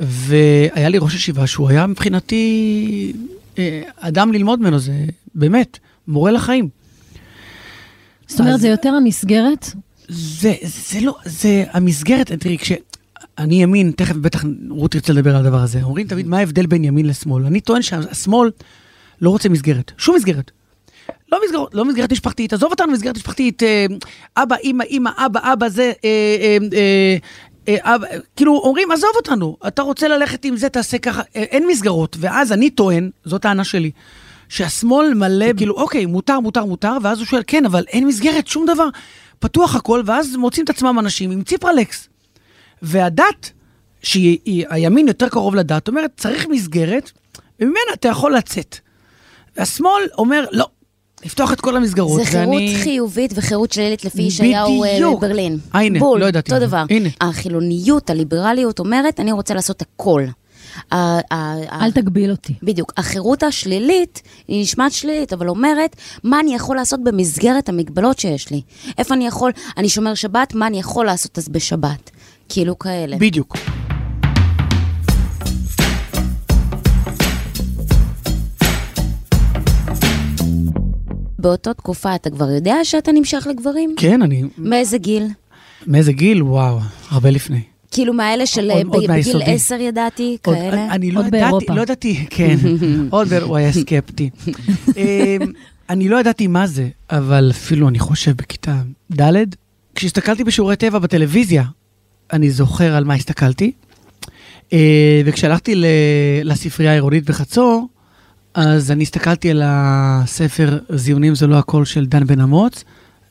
והיה 0.00 0.88
לי 0.88 0.98
ראש 0.98 1.14
ישיבה 1.14 1.46
שהוא 1.46 1.68
היה 1.68 1.86
מבחינתי 1.86 3.12
אדם 3.96 4.32
ללמוד 4.32 4.60
ממנו, 4.60 4.78
זה 4.78 5.04
באמת, 5.34 5.78
מורה 6.08 6.30
לחיים. 6.30 6.68
זאת 8.26 8.40
אומרת. 8.40 8.60
זה 8.60 8.68
יותר 8.68 8.88
המסגרת? 8.88 9.70
זה, 10.08 10.54
זה 10.62 11.00
לא, 11.00 11.16
זה 11.24 11.64
המסגרת, 11.72 12.32
תראי, 12.32 12.58
כש... 12.58 12.72
אני 13.38 13.62
ימין, 13.62 13.92
תכף 13.96 14.16
בטח 14.16 14.44
רות 14.70 14.90
תרצה 14.90 15.12
לדבר 15.12 15.36
על 15.36 15.46
הדבר 15.46 15.62
הזה. 15.62 15.82
אומרים 15.82 16.06
תמיד, 16.06 16.26
מה 16.26 16.38
ההבדל 16.38 16.66
בין 16.66 16.84
ימין 16.84 17.06
לשמאל? 17.06 17.44
אני 17.46 17.60
טוען 17.60 17.82
שהשמאל 17.82 18.50
לא 19.20 19.30
רוצה 19.30 19.48
מסגרת, 19.48 19.92
שום 19.98 20.16
מסגרת. 20.16 20.50
לא 21.32 21.40
מסגרת, 21.44 21.74
לא 21.74 21.84
מסגרת 21.84 22.12
משפחתית, 22.12 22.52
עזוב 22.52 22.70
אותנו 22.70 22.92
מסגרת 22.92 23.16
משפחתית, 23.16 23.62
אה, 23.62 23.86
אבא, 24.36 24.56
אימא, 24.56 24.82
אימא, 24.82 25.10
אבא, 25.16 25.52
אבא, 25.52 25.68
זה, 25.68 25.92
אה, 26.04 26.10
אה, 26.40 26.58
אה, 26.72 27.16
כאילו, 28.36 28.60
אומרים, 28.64 28.90
עזוב 28.90 29.10
אותנו, 29.16 29.56
אתה 29.66 29.82
רוצה 29.82 30.08
ללכת 30.08 30.44
עם 30.44 30.56
זה, 30.56 30.68
תעשה 30.68 30.98
ככה, 30.98 31.22
אה, 31.36 31.42
אין 31.42 31.66
מסגרות. 31.66 32.16
ואז 32.20 32.52
אני 32.52 32.70
טוען, 32.70 33.10
זאת 33.24 33.42
טענה 33.42 33.64
שלי, 33.64 33.90
שהשמאל 34.48 35.14
מלא, 35.14 35.46
כאילו, 35.56 35.74
אוקיי, 35.74 36.06
מותר, 36.06 36.40
מותר, 36.40 36.64
מותר, 36.64 36.96
ואז 37.02 37.18
הוא 37.18 37.26
שואל, 37.26 37.42
כן, 37.46 37.64
אבל 37.64 37.84
אין 37.88 38.06
מסגרת, 38.06 38.46
שום 38.46 38.66
דבר. 38.66 38.88
פתוח 39.38 39.74
הכל, 39.74 40.02
ואז 40.06 40.36
מוצאים 40.36 40.64
את 40.64 40.70
עצמם 40.70 40.98
אנשים 40.98 41.30
עם 41.30 41.42
ציפרלקס. 41.42 42.08
והדת, 42.82 43.50
שהימין 44.02 45.08
יותר 45.08 45.28
קרוב 45.28 45.54
לדת, 45.54 45.88
אומרת, 45.88 46.10
צריך 46.16 46.46
מסגרת, 46.48 47.10
וממנה 47.60 47.92
אתה 47.94 48.08
יכול 48.08 48.36
לצאת. 48.36 48.78
והשמאל 49.56 50.02
אומר, 50.18 50.44
לא, 50.52 50.66
לפתוח 51.24 51.52
את 51.52 51.60
כל 51.60 51.76
המסגרות. 51.76 52.20
זה 52.20 52.26
חירות 52.26 52.48
ואני... 52.48 52.76
חיובית 52.82 53.32
וחירות 53.34 53.72
שלילית 53.72 54.04
לפי 54.04 54.22
ישעיהו 54.22 54.84
אה, 54.84 55.16
ברלין. 55.20 55.58
הנה, 55.72 55.98
בול, 55.98 56.20
לא 56.20 56.26
ידעתי. 56.26 56.52
אותו 56.52 56.66
דבר. 56.66 56.84
הנה. 56.90 57.08
החילוניות, 57.20 58.10
הליברליות 58.10 58.78
אומרת, 58.78 59.20
אני 59.20 59.32
רוצה 59.32 59.54
לעשות 59.54 59.82
הכל. 59.82 60.26
אל 60.92 61.90
תגביל 61.94 62.30
אותי. 62.30 62.54
בדיוק. 62.62 62.92
החירות 62.96 63.42
השלילית, 63.42 64.22
היא 64.48 64.62
נשמעת 64.62 64.92
שלילית, 64.92 65.32
אבל 65.32 65.48
אומרת, 65.48 65.96
מה 66.24 66.40
אני 66.40 66.54
יכול 66.54 66.76
לעשות 66.76 67.04
במסגרת 67.04 67.68
המגבלות 67.68 68.18
שיש 68.18 68.50
לי? 68.50 68.62
איפה 68.98 69.14
אני 69.14 69.26
יכול, 69.26 69.52
אני 69.76 69.88
שומר 69.88 70.14
שבת, 70.14 70.54
מה 70.54 70.66
אני 70.66 70.78
יכול 70.78 71.06
לעשות 71.06 71.38
אז 71.38 71.48
בשבת? 71.48 72.10
כאילו 72.48 72.78
כאלה. 72.78 73.16
בדיוק. 73.16 73.56
באותה 81.46 81.74
תקופה 81.74 82.14
אתה 82.14 82.30
כבר 82.30 82.50
יודע 82.50 82.76
שאתה 82.82 83.12
נמשך 83.12 83.46
לגברים? 83.50 83.94
כן, 83.96 84.22
אני... 84.22 84.42
מאיזה 84.58 84.98
גיל? 84.98 85.26
מאיזה 85.86 86.12
גיל? 86.12 86.42
וואו, 86.42 86.78
הרבה 87.08 87.30
לפני. 87.30 87.60
כאילו 87.90 88.12
מהאלה 88.12 88.46
של 88.46 88.70
עוד, 88.70 88.86
עוד 88.86 89.10
בגיל 89.10 89.42
עשר 89.46 89.74
ידעתי, 89.74 90.36
עוד, 90.46 90.56
כאלה? 90.56 90.92
אני 90.92 91.10
לא 91.10 91.20
ידעתי, 91.20 91.30
באירופה. 91.30 91.74
לא 91.74 91.80
ידעתי, 91.82 92.26
כן, 92.30 92.56
עוד 93.10 93.28
באירופה, 93.28 93.48
הוא 93.48 93.56
היה 93.56 93.72
סקפטי. 93.72 94.30
אמ, 94.96 95.52
אני 95.90 96.08
לא 96.08 96.20
ידעתי 96.20 96.46
מה 96.46 96.66
זה, 96.66 96.88
אבל 97.10 97.50
אפילו 97.50 97.88
אני 97.88 97.98
חושב 97.98 98.36
בכיתה 98.36 98.76
ד', 99.20 99.32
כשהסתכלתי 99.94 100.44
בשיעורי 100.44 100.76
טבע 100.76 100.98
בטלוויזיה, 100.98 101.64
אני 102.32 102.50
זוכר 102.50 102.94
על 102.94 103.04
מה 103.04 103.14
הסתכלתי, 103.14 103.72
אה, 104.72 105.22
וכשהלכתי 105.24 105.82
לספרייה 106.44 106.90
העירונית 106.90 107.24
בחצור, 107.24 107.88
אז 108.56 108.90
אני 108.90 109.02
הסתכלתי 109.02 109.50
על 109.50 109.62
הספר 109.64 110.78
זיונים 110.88 111.34
זה 111.34 111.46
לא 111.46 111.58
הכל 111.58 111.84
של 111.84 112.06
דן 112.06 112.26
בן 112.26 112.40
אמוץ, 112.40 112.84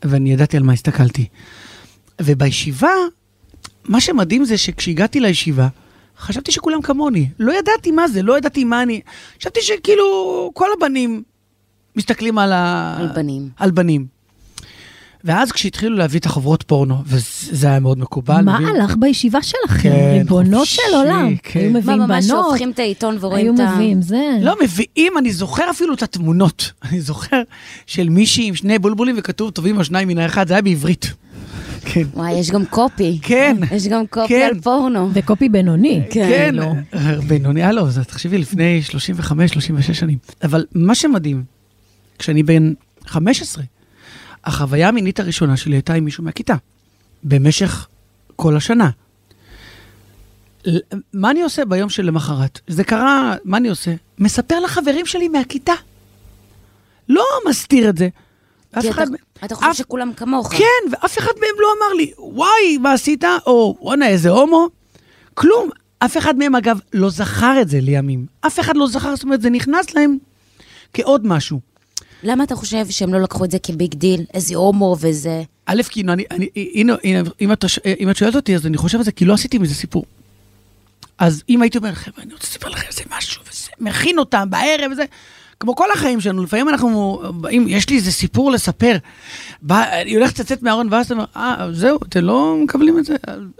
ואני 0.03 0.33
ידעתי 0.33 0.57
על 0.57 0.63
מה 0.63 0.73
הסתכלתי. 0.73 1.27
ובישיבה, 2.21 2.93
מה 3.85 4.01
שמדהים 4.01 4.45
זה 4.45 4.57
שכשהגעתי 4.57 5.19
לישיבה, 5.19 5.67
חשבתי 6.17 6.51
שכולם 6.51 6.81
כמוני. 6.81 7.29
לא 7.39 7.53
ידעתי 7.59 7.91
מה 7.91 8.07
זה, 8.07 8.21
לא 8.21 8.37
ידעתי 8.37 8.63
מה 8.63 8.83
אני... 8.83 9.01
חשבתי 9.39 9.59
שכאילו 9.61 10.51
כל 10.53 10.67
הבנים 10.77 11.23
מסתכלים 11.95 12.37
על 12.37 12.53
ה... 12.53 12.95
על 12.99 13.07
בנים. 13.15 13.49
על 13.57 13.71
בנים. 13.71 14.14
ואז 15.25 15.51
כשהתחילו 15.51 15.97
להביא 15.97 16.19
את 16.19 16.25
החוברות 16.25 16.63
פורנו, 16.63 17.03
וזה 17.05 17.67
היה 17.67 17.79
מאוד 17.79 17.97
מקובל. 17.97 18.41
מה 18.41 18.59
מבין... 18.59 18.81
הלך 18.81 18.95
בישיבה 18.99 19.41
שלכם? 19.41 19.89
כן, 19.89 20.17
ריבונות 20.17 20.67
של 20.67 20.81
עולם. 20.93 21.35
כן. 21.43 21.59
היו 21.59 21.69
מביאים 21.69 21.83
בנות. 21.83 22.09
מה, 22.09 22.15
ממש 22.15 22.31
הופכים 22.31 22.71
את 22.71 22.79
העיתון 22.79 23.17
ורואים 23.19 23.55
את 23.55 23.59
ה... 23.59 23.63
היו 23.63 23.75
מביאים, 23.75 24.01
זה... 24.01 24.37
לא, 24.41 24.55
מביאים, 24.63 25.17
אני 25.17 25.31
זוכר 25.33 25.69
אפילו 25.69 25.93
את 25.93 26.03
התמונות. 26.03 26.71
אני 26.89 27.01
זוכר 27.01 27.41
של 27.85 28.09
מישהי 28.09 28.47
עם 28.47 28.55
שני 28.55 28.79
בולבולים 28.79 29.15
וכתוב 29.17 29.51
טובים 29.51 29.79
השניים 29.79 30.07
מן 30.07 30.17
האחד, 30.17 30.47
זה 30.47 30.53
היה 30.53 30.61
בעברית. 30.61 31.05
כן. 31.93 32.03
וואי, 32.13 32.31
יש 32.31 32.51
גם 32.51 32.65
קופי. 32.65 33.19
כן. 33.21 33.57
יש 33.75 33.87
גם 33.87 34.07
קופי 34.07 34.27
כן. 34.27 34.49
על 34.51 34.61
פורנו. 34.61 35.09
וקופי 35.13 35.49
בינוני. 35.49 36.01
כן. 36.09 36.27
כן, 36.29 36.55
לא. 36.55 36.71
בינוני, 37.27 37.63
הלו, 37.63 37.87
תחשבי, 38.07 38.37
לפני 38.37 38.81
35-36 39.89 39.93
שנים. 39.93 40.17
אבל 40.43 40.65
מה 40.75 40.95
שמדהים, 40.95 41.43
כשאני 42.19 42.43
בן 42.43 42.73
15. 43.05 43.63
החוויה 44.45 44.87
המינית 44.87 45.19
הראשונה 45.19 45.57
שלי 45.57 45.75
הייתה 45.75 45.93
עם 45.93 46.05
מישהו 46.05 46.23
מהכיתה, 46.23 46.55
במשך 47.23 47.87
כל 48.35 48.57
השנה. 48.57 48.89
מה 51.13 51.31
אני 51.31 51.41
עושה 51.43 51.65
ביום 51.65 51.89
שלמחרת? 51.89 52.59
זה 52.67 52.83
קרה, 52.83 53.35
מה 53.43 53.57
אני 53.57 53.69
עושה? 53.69 53.93
מספר 54.19 54.59
לחברים 54.59 55.05
שלי 55.05 55.27
מהכיתה. 55.27 55.73
לא 57.09 57.23
מסתיר 57.49 57.89
את 57.89 57.97
זה. 57.97 58.09
כי 58.81 58.89
אתה, 58.89 59.03
אתה 59.45 59.55
חושב 59.55 59.69
אף, 59.69 59.77
שכולם 59.77 60.13
כמוך. 60.13 60.53
כן, 60.53 60.91
ואף 60.91 61.17
אחד 61.17 61.31
מהם 61.41 61.55
לא 61.59 61.67
אמר 61.77 61.93
לי, 61.93 62.11
וואי, 62.17 62.77
מה 62.81 62.93
עשית? 62.93 63.23
או 63.45 63.77
וואלה, 63.79 64.07
איזה 64.07 64.29
הומו. 64.29 64.67
כלום. 65.33 65.69
אף 65.99 66.17
אחד 66.17 66.37
מהם, 66.37 66.55
אגב, 66.55 66.79
לא 66.93 67.09
זכר 67.09 67.57
את 67.61 67.69
זה 67.69 67.81
לימים. 67.81 68.25
אף 68.41 68.59
אחד 68.59 68.77
לא 68.77 68.87
זכר, 68.87 69.15
זאת 69.15 69.23
אומרת, 69.23 69.41
זה 69.41 69.49
נכנס 69.49 69.93
להם 69.93 70.17
כעוד 70.93 71.27
משהו. 71.27 71.59
למה 72.23 72.43
אתה 72.43 72.55
חושב 72.55 72.85
שהם 72.89 73.13
לא 73.13 73.21
לקחו 73.21 73.45
את 73.45 73.51
זה 73.51 73.59
כ 73.59 73.73
big 73.73 73.93
deal? 73.93 74.25
איזה 74.33 74.55
הומו 74.55 74.95
וזה... 74.99 75.43
א', 75.65 75.81
כי 75.89 76.01
אני, 76.01 76.23
אני, 76.31 76.49
הנה, 76.55 76.95
הנה, 77.03 77.21
אם 77.41 77.51
את, 77.51 77.65
אם 77.99 78.09
את 78.09 78.17
שואלת 78.17 78.35
אותי, 78.35 78.55
אז 78.55 78.65
אני 78.65 78.77
חושב 78.77 78.97
על 78.97 79.03
זה, 79.03 79.11
כי 79.11 79.25
לא 79.25 79.33
עשיתי 79.33 79.57
מזה 79.57 79.75
סיפור. 79.75 80.05
אז 81.17 81.43
אם 81.49 81.61
הייתי 81.61 81.77
אומר, 81.77 81.93
חבר'ה, 81.93 82.23
אני 82.23 82.33
רוצה 82.33 82.47
לספר 82.47 82.69
לכם 82.69 82.87
איזה 82.87 83.01
משהו, 83.17 83.41
וזה, 83.51 83.69
מכין 83.79 84.19
אותם 84.19 84.49
בערב 84.49 84.91
וזה, 84.91 85.05
כמו 85.59 85.75
כל 85.75 85.91
החיים 85.93 86.21
שלנו, 86.21 86.43
לפעמים 86.43 86.69
אנחנו 86.69 87.21
באים, 87.33 87.67
יש 87.67 87.89
לי 87.89 87.95
איזה 87.95 88.11
סיפור 88.11 88.51
לספר, 88.51 88.97
בא, 89.61 89.83
אני 90.01 90.15
הולכת 90.15 90.39
לצאת 90.39 90.63
מהארון, 90.63 90.87
ואז 90.91 91.05
אתה 91.05 91.13
אומר, 91.13 91.25
אה, 91.35 91.67
זהו, 91.73 91.99
אתם 92.09 92.19
לא 92.19 92.57
מקבלים 92.63 92.99
את 92.99 93.05
זה? 93.05 93.15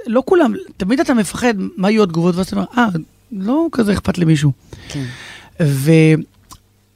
לא 0.07 0.23
כולם, 0.25 0.53
תמיד 0.77 0.99
אתה 0.99 1.13
מפחד 1.13 1.53
מה 1.77 1.91
יהיו 1.91 2.03
התגובות, 2.03 2.35
ואז 2.35 2.47
אתה 2.47 2.55
אומר, 2.55 2.67
אה, 2.77 2.87
לא 3.31 3.67
כזה 3.71 3.93
אכפת 3.93 4.17
למישהו. 4.17 4.51
כן. 4.89 5.05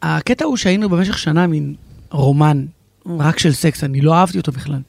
והקטע 0.04 0.46
הוא 0.46 0.58
שהיינו 0.58 0.90
במשך 0.90 1.18
שנה 1.18 1.48
מין 1.48 1.76
רומן 2.12 2.66
רק 3.06 3.40
של 3.40 3.54
סקס, 3.54 3.84
אני 3.84 4.02
לא 4.02 4.16
אהבתי 4.16 4.38
אותו 4.38 4.52
בכלל. 4.52 4.82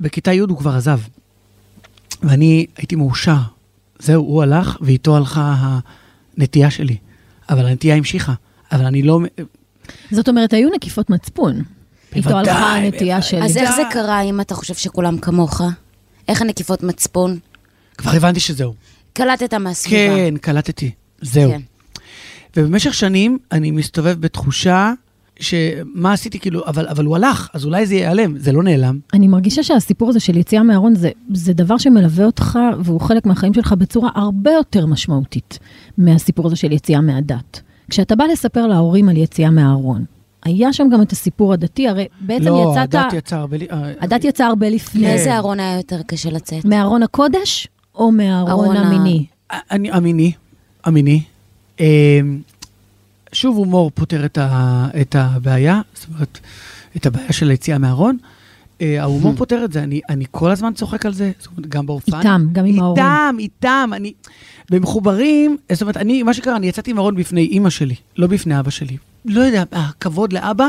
בכיתה 0.00 0.32
י' 0.32 0.38
הוא 0.38 0.58
כבר 0.58 0.76
עזב, 0.76 1.00
ואני 2.22 2.66
הייתי 2.76 2.96
מאושר. 2.96 3.38
זהו, 3.98 4.24
הוא 4.24 4.42
הלך, 4.42 4.76
ואיתו 4.80 5.16
הלכה 5.16 5.54
הנטייה 6.36 6.70
שלי. 6.70 6.96
אבל 7.50 7.66
הנטייה 7.66 7.96
המשיכה. 7.96 8.34
אבל 8.72 8.84
אני 8.84 9.02
לא... 9.02 9.20
זאת 10.10 10.28
אומרת, 10.28 10.52
היו 10.52 10.68
נקיפות 10.74 11.10
מצפון. 11.10 11.62
איתו 12.16 12.38
הלכה 12.38 12.76
הנטייה 12.76 13.22
שלי. 13.22 13.44
אז 13.44 13.56
איך 13.56 13.70
זה 13.76 13.82
קרה 13.90 14.20
אם 14.20 14.40
אתה 14.40 14.54
חושב 14.54 14.74
שכולם 14.74 15.18
כמוך? 15.18 15.60
איך 16.28 16.42
הנקיפות 16.42 16.82
מצפון? 16.82 17.38
כבר 17.98 18.10
הבנתי 18.10 18.40
שזהו. 18.40 18.74
קלטת 19.12 19.54
מהסביבה. 19.54 20.14
כן, 20.16 20.34
קלטתי. 20.36 20.90
זהו. 21.20 21.50
כן. 21.50 21.60
ובמשך 22.56 22.94
שנים 22.94 23.38
אני 23.52 23.70
מסתובב 23.70 24.20
בתחושה 24.20 24.92
שמה 25.40 26.12
עשיתי, 26.12 26.38
כאילו, 26.38 26.66
אבל, 26.66 26.88
אבל 26.88 27.04
הוא 27.04 27.16
הלך, 27.16 27.48
אז 27.54 27.64
אולי 27.64 27.86
זה 27.86 27.94
ייעלם, 27.94 28.38
זה 28.38 28.52
לא 28.52 28.62
נעלם. 28.62 28.98
אני 29.14 29.28
מרגישה 29.28 29.62
שהסיפור 29.62 30.08
הזה 30.08 30.20
של 30.20 30.36
יציאה 30.36 30.62
מהארון 30.62 30.94
זה, 30.94 31.10
זה 31.34 31.52
דבר 31.52 31.78
שמלווה 31.78 32.24
אותך, 32.24 32.58
והוא 32.84 33.00
חלק 33.00 33.26
מהחיים 33.26 33.54
שלך 33.54 33.72
בצורה 33.72 34.10
הרבה 34.14 34.50
יותר 34.50 34.86
משמעותית 34.86 35.58
מהסיפור 35.98 36.46
הזה 36.46 36.56
של 36.56 36.72
יציאה 36.72 37.00
מהדת. 37.00 37.60
כשאתה 37.90 38.16
בא 38.16 38.24
לספר 38.24 38.66
להורים 38.66 39.08
על 39.08 39.16
יציאה 39.16 39.50
מהארון, 39.50 40.04
היה 40.44 40.72
שם 40.72 40.88
גם 40.92 41.02
את 41.02 41.12
הסיפור 41.12 41.52
הדתי, 41.52 41.88
הרי 41.88 42.06
בעצם 42.20 42.44
לא, 42.44 42.72
יצאת... 42.72 42.94
לא, 42.94 43.00
הדת 43.00 43.12
יצא 43.12 43.36
הרבה... 43.36 43.56
הדת 44.00 44.24
יצא 44.24 44.44
הרבה 44.44 44.68
לפני. 44.68 45.02
מאיזה 45.02 45.36
ארון 45.36 45.60
היה 45.60 45.76
יותר 45.76 46.02
קשה 46.02 46.30
לצאת? 46.30 46.64
מהארון 46.64 47.02
הקודש 47.02 47.68
או 47.94 48.12
מהארון 48.12 48.76
המיני? 48.76 49.26
אני, 49.70 49.90
המיני, 49.90 50.32
המיני. 50.84 51.22
אמ, 51.80 52.40
שוב, 53.32 53.56
הומור 53.56 53.90
פותר 53.94 54.24
את, 54.24 54.38
ה, 54.38 54.86
את 55.00 55.16
הבעיה, 55.18 55.80
זאת 55.94 56.06
אומרת, 56.08 56.38
את 56.96 57.06
הבעיה 57.06 57.32
של 57.32 57.50
היציאה 57.50 57.78
מהארון. 57.78 58.16
אה, 58.80 59.00
ההומור 59.00 59.34
פותר 59.36 59.64
את 59.64 59.72
זה, 59.72 59.82
אני, 59.82 60.00
אני 60.08 60.24
כל 60.30 60.50
הזמן 60.50 60.72
צוחק 60.74 61.06
על 61.06 61.12
זה, 61.12 61.30
זאת 61.38 61.48
אומרת, 61.56 61.66
גם 61.66 61.86
באופן. 61.86 62.18
איתם, 62.18 62.46
גם 62.52 62.64
עם 62.64 62.80
ההורים. 62.80 63.04
איתם, 63.04 63.36
איתם, 63.38 63.90
אני... 63.92 64.12
במחוברים, 64.70 65.56
זאת 65.72 65.82
אומרת, 65.82 65.96
אני, 65.96 66.22
מה 66.22 66.34
שקרה, 66.34 66.56
אני 66.56 66.66
יצאתי 66.66 66.90
עם 66.90 66.98
ארון 66.98 67.14
בפני 67.14 67.40
אימא 67.40 67.70
שלי, 67.70 67.94
לא 68.16 68.26
בפני 68.26 68.60
אבא 68.60 68.70
שלי. 68.70 68.96
לא 69.24 69.40
יודע, 69.40 69.64
הכבוד 69.72 70.32
לאבא, 70.32 70.68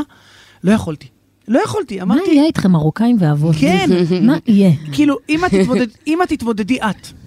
לא 0.64 0.72
יכולתי. 0.72 1.06
לא 1.48 1.60
יכולתי, 1.64 2.02
אמרתי... 2.02 2.20
מה 2.26 2.32
יהיה 2.32 2.44
איתכם, 2.44 2.70
מרוקאים 2.70 3.16
ואבות? 3.20 3.56
כן. 3.58 3.90
מה 4.22 4.36
יהיה? 4.46 4.70
כאילו, 4.92 5.16
אמא 6.06 6.24
תתמודדי 6.28 6.78
את. 6.80 7.21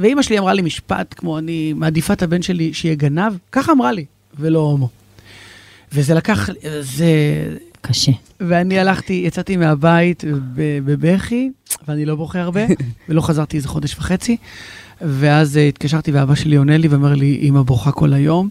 ואימא 0.00 0.22
שלי 0.22 0.38
אמרה 0.38 0.52
לי 0.52 0.62
משפט 0.62 1.14
כמו, 1.16 1.38
אני 1.38 1.72
מעדיפה 1.72 2.12
את 2.12 2.22
הבן 2.22 2.42
שלי 2.42 2.74
שיהיה 2.74 2.94
גנב, 2.94 3.32
ככה 3.52 3.72
אמרה 3.72 3.92
לי. 3.92 4.04
ולא 4.38 4.58
הומו. 4.58 4.88
וזה 5.92 6.14
לקח, 6.14 6.48
זה... 6.80 7.06
קשה. 7.80 8.12
ואני 8.40 8.78
הלכתי, 8.78 9.22
יצאתי 9.26 9.56
מהבית 9.56 10.24
בבכי, 10.54 11.50
ואני 11.88 12.04
לא 12.04 12.14
בוכה 12.14 12.40
הרבה, 12.40 12.60
ולא 13.08 13.20
חזרתי 13.20 13.56
איזה 13.56 13.68
חודש 13.68 13.94
וחצי. 13.94 14.36
ואז 15.00 15.56
uh, 15.56 15.58
התקשרתי 15.58 16.12
ואבא 16.12 16.34
שלי 16.34 16.56
עונה 16.56 16.76
לי 16.76 16.88
ואומר 16.88 17.14
לי, 17.14 17.38
אמא 17.42 17.62
בוכה 17.62 17.92
כל 17.92 18.12
היום. 18.12 18.48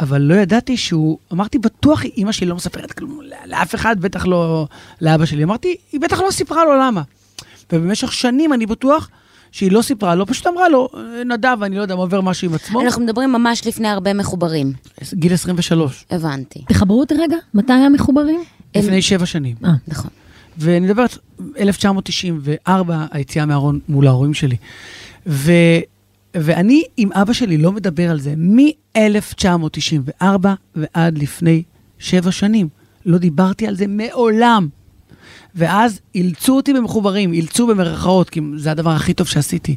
אבל 0.00 0.22
לא 0.22 0.34
ידעתי 0.34 0.76
שהוא, 0.76 1.18
אמרתי, 1.32 1.58
בטוח 1.58 2.02
אמא 2.16 2.32
שלי 2.32 2.46
לא 2.46 2.56
מספרת 2.56 2.92
כלום 2.92 3.20
לאף 3.46 3.74
אחד, 3.74 4.00
בטח 4.00 4.26
לא 4.26 4.66
לאבא 5.00 5.24
שלי. 5.24 5.44
אמרתי, 5.44 5.76
היא 5.92 6.00
בטח 6.00 6.20
לא 6.20 6.30
סיפרה 6.30 6.64
לו 6.64 6.76
למה. 6.80 7.02
ובמשך 7.72 8.12
שנים 8.12 8.52
אני 8.52 8.66
בטוח 8.66 9.10
שהיא 9.52 9.72
לא 9.72 9.82
סיפרה 9.82 10.14
לו, 10.14 10.26
פשוט 10.26 10.46
אמרה 10.46 10.68
לו, 10.68 10.88
נדב, 11.26 11.58
אני 11.62 11.76
לא 11.76 11.82
יודע, 11.82 11.94
עובר 11.94 12.20
משהו 12.20 12.48
עם 12.48 12.54
עצמו. 12.54 12.80
אנחנו 12.80 13.02
מדברים 13.02 13.32
ממש 13.32 13.66
לפני 13.66 13.88
הרבה 13.88 14.14
מחוברים. 14.14 14.72
גיל 15.14 15.32
23. 15.32 16.04
הבנתי. 16.10 16.64
תחברו 16.68 17.00
אותי 17.00 17.14
רגע, 17.14 17.36
מתי 17.54 17.72
היה 17.72 17.88
מחוברים? 17.88 18.44
לפני 18.76 19.02
שבע 19.02 19.26
שנים. 19.26 19.56
אה, 19.64 19.70
נכון. 19.88 20.10
ואני 20.58 20.86
מדברת, 20.86 21.18
1994, 21.58 23.06
היציאה 23.10 23.46
מהארון 23.46 23.78
מול 23.88 24.06
ההורים 24.06 24.34
שלי. 24.34 24.56
ו... 25.26 25.52
ואני 26.34 26.82
עם 26.96 27.12
אבא 27.12 27.32
שלי 27.32 27.58
לא 27.58 27.72
מדבר 27.72 28.10
על 28.10 28.20
זה 28.20 28.34
מ-1994 28.36 30.24
ועד 30.76 31.18
לפני 31.18 31.62
שבע 31.98 32.32
שנים. 32.32 32.68
לא 33.06 33.18
דיברתי 33.18 33.66
על 33.66 33.76
זה 33.76 33.86
מעולם. 33.88 34.68
ואז 35.54 36.00
אילצו 36.14 36.56
אותי 36.56 36.72
במחוברים, 36.72 37.32
אילצו 37.32 37.66
במרכאות, 37.66 38.30
כי 38.30 38.40
זה 38.56 38.70
הדבר 38.70 38.90
הכי 38.90 39.14
טוב 39.14 39.26
שעשיתי. 39.26 39.76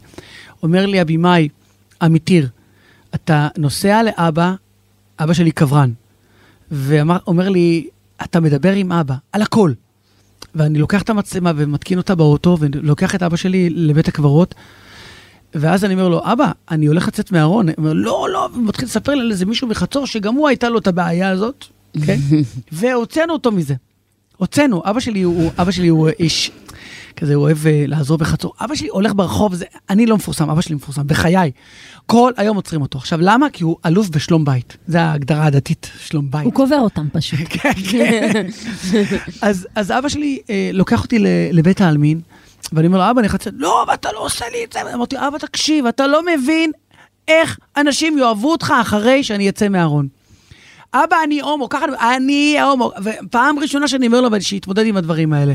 אומר 0.64 0.86
לי 0.86 1.00
הבמאי, 1.00 1.50
עמיתיר, 2.02 2.50
אתה 3.16 3.48
נוסע 3.58 4.04
לאבא, 4.04 4.54
אבא 5.20 5.34
שלי 5.34 5.52
קברן, 5.52 5.92
ואומר 6.72 7.50
לי, 7.50 7.88
אתה 8.24 8.40
מדבר 8.40 8.74
עם 8.74 8.92
אבא, 8.92 9.16
על 9.32 9.42
הכל. 9.42 9.72
ואני 10.56 10.80
לוקח 10.80 11.02
את 11.02 11.10
המצלמה 11.10 11.52
ומתקין 11.56 11.98
אותה 11.98 12.16
באוטו, 12.16 12.58
ולוקח 12.60 13.16
את 13.16 13.24
אבא 13.24 13.36
שלי 13.36 13.70
לבית 13.70 14.08
הקברות, 14.08 14.56
ואז 15.56 15.86
אני 15.86 15.94
אומר 15.94 16.08
לו, 16.08 16.22
אבא, 16.24 16.52
אני 16.72 16.86
הולך 16.86 17.08
לצאת 17.08 17.32
מהארון. 17.32 17.70
הוא 17.70 17.76
אומר, 17.78 17.94
לא, 17.94 18.28
לא, 18.34 18.50
ומתחיל 18.56 18.86
לספר 18.86 19.16
לי 19.16 19.22
על 19.22 19.32
איזה 19.32 19.46
מישהו 19.46 19.68
מחצור, 19.68 20.08
שגם 20.08 20.36
הוא 20.36 20.48
הייתה 20.48 20.70
לו 20.70 20.80
את 20.80 20.88
הבעיה 20.88 21.30
הזאת, 21.30 21.66
כן? 22.06 22.18
והוצאנו 22.72 23.34
אותו 23.34 23.52
מזה. 23.52 23.74
הוצאנו, 24.38 24.82
אבא 24.86 25.00
שלי 25.00 25.22
הוא, 25.22 25.52
אבא 25.58 25.72
שלי 25.72 25.88
הוא 25.88 26.10
איש, 26.20 26.52
כזה, 27.16 27.36
הוא 27.36 27.44
אוהב 27.44 27.58
uh, 27.58 27.68
לעזור 27.88 28.18
בחצור. 28.18 28.54
אבא 28.62 28.76
שלי 28.76 28.88
הולך 28.88 29.12
ברחוב, 29.16 29.56
זה, 29.56 29.66
אני 29.90 30.06
לא 30.06 30.16
מפורסם, 30.16 30.50
אבא 30.50 30.62
שלי 30.62 30.76
מפורסם, 30.76 31.08
בחיי. 31.08 31.52
כל 32.06 32.32
היום 32.38 32.56
עוצרים 32.56 32.82
אותו. 32.82 32.98
עכשיו, 32.98 33.20
למה? 33.22 33.50
כי 33.50 33.64
הוא 33.64 33.78
אלוף 33.86 34.10
בשלום 34.10 34.46
בית. 34.46 34.78
זו 34.88 34.98
ההגדרה 34.98 35.46
הדתית, 35.46 35.92
שלום 36.00 36.32
בית. 36.32 36.46
הוא 36.46 36.54
קובר 36.54 36.80
אותם 36.80 37.08
פשוט. 37.14 37.40
כן, 37.54 37.74
כן. 37.92 38.48
אז, 39.42 39.68
אז 39.76 39.92
אבא 39.92 40.10
שלי 40.10 40.40
uh, 40.44 40.50
לוקח 40.74 41.04
אותי 41.04 41.20
לבית 41.52 41.82
העלמין, 41.82 42.22
ואני 42.74 42.88
אומר 42.88 42.98
לו, 42.98 43.12
אבא, 43.12 43.20
אני 43.20 43.30
חצי, 43.30 43.50
לא, 43.54 43.84
אבל 43.84 43.94
אתה 43.94 44.12
לא 44.12 44.26
עושה 44.26 44.46
לי 44.52 44.64
את 44.64 44.74
זה. 44.74 44.94
אמרתי, 44.94 45.16
אבא, 45.18 45.38
תקשיב, 45.38 45.86
אתה 45.86 46.08
לא 46.08 46.22
מבין 46.26 46.72
איך 47.28 47.60
אנשים 47.78 48.18
יאהבו 48.18 48.52
אותך 48.52 48.74
אחרי 48.82 49.24
שאני 49.24 49.50
אצא 49.50 49.70
מהארון. 49.70 50.08
אבא, 50.94 51.16
אני 51.24 51.42
הומו, 51.42 51.70
ככה 51.70 51.86
אני 52.16 52.62
הומו. 52.62 52.92
ופעם 53.04 53.60
ראשונה 53.60 53.88
שאני 53.88 54.08
אומר 54.08 54.22
לו 54.22 54.30
שיתמודד 54.42 54.86
עם 54.86 54.98
הדברים 54.98 55.34
האלה. 55.34 55.54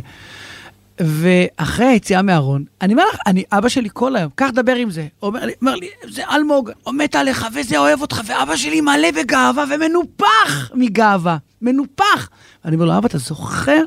ואחרי 1.00 1.86
היציאה 1.86 2.22
מהארון, 2.22 2.64
אני 2.82 2.92
אומר 2.92 3.04
לך, 3.12 3.18
אני, 3.26 3.44
אבא 3.52 3.68
שלי 3.68 3.88
כל 3.92 4.16
היום, 4.16 4.30
קח 4.34 4.50
דבר 4.54 4.74
עם 4.74 4.90
זה. 4.90 5.06
אומר 5.22 5.44
לי, 5.44 5.52
אומר 5.60 5.74
לי, 5.74 5.88
זה 6.08 6.22
אלמוג, 6.30 6.70
עומד 6.82 7.08
עליך 7.16 7.46
וזה 7.54 7.78
אוהב 7.78 8.00
אותך, 8.00 8.20
ואבא 8.26 8.56
שלי 8.56 8.80
מלא 8.80 9.10
בגאווה 9.10 9.64
ומנופח 9.70 10.70
מגאווה, 10.74 11.36
מנופח. 11.62 12.28
אני 12.64 12.74
אומר 12.74 12.86
לו, 12.86 12.98
אבא, 12.98 13.06
אתה 13.06 13.18
זוכר 13.18 13.82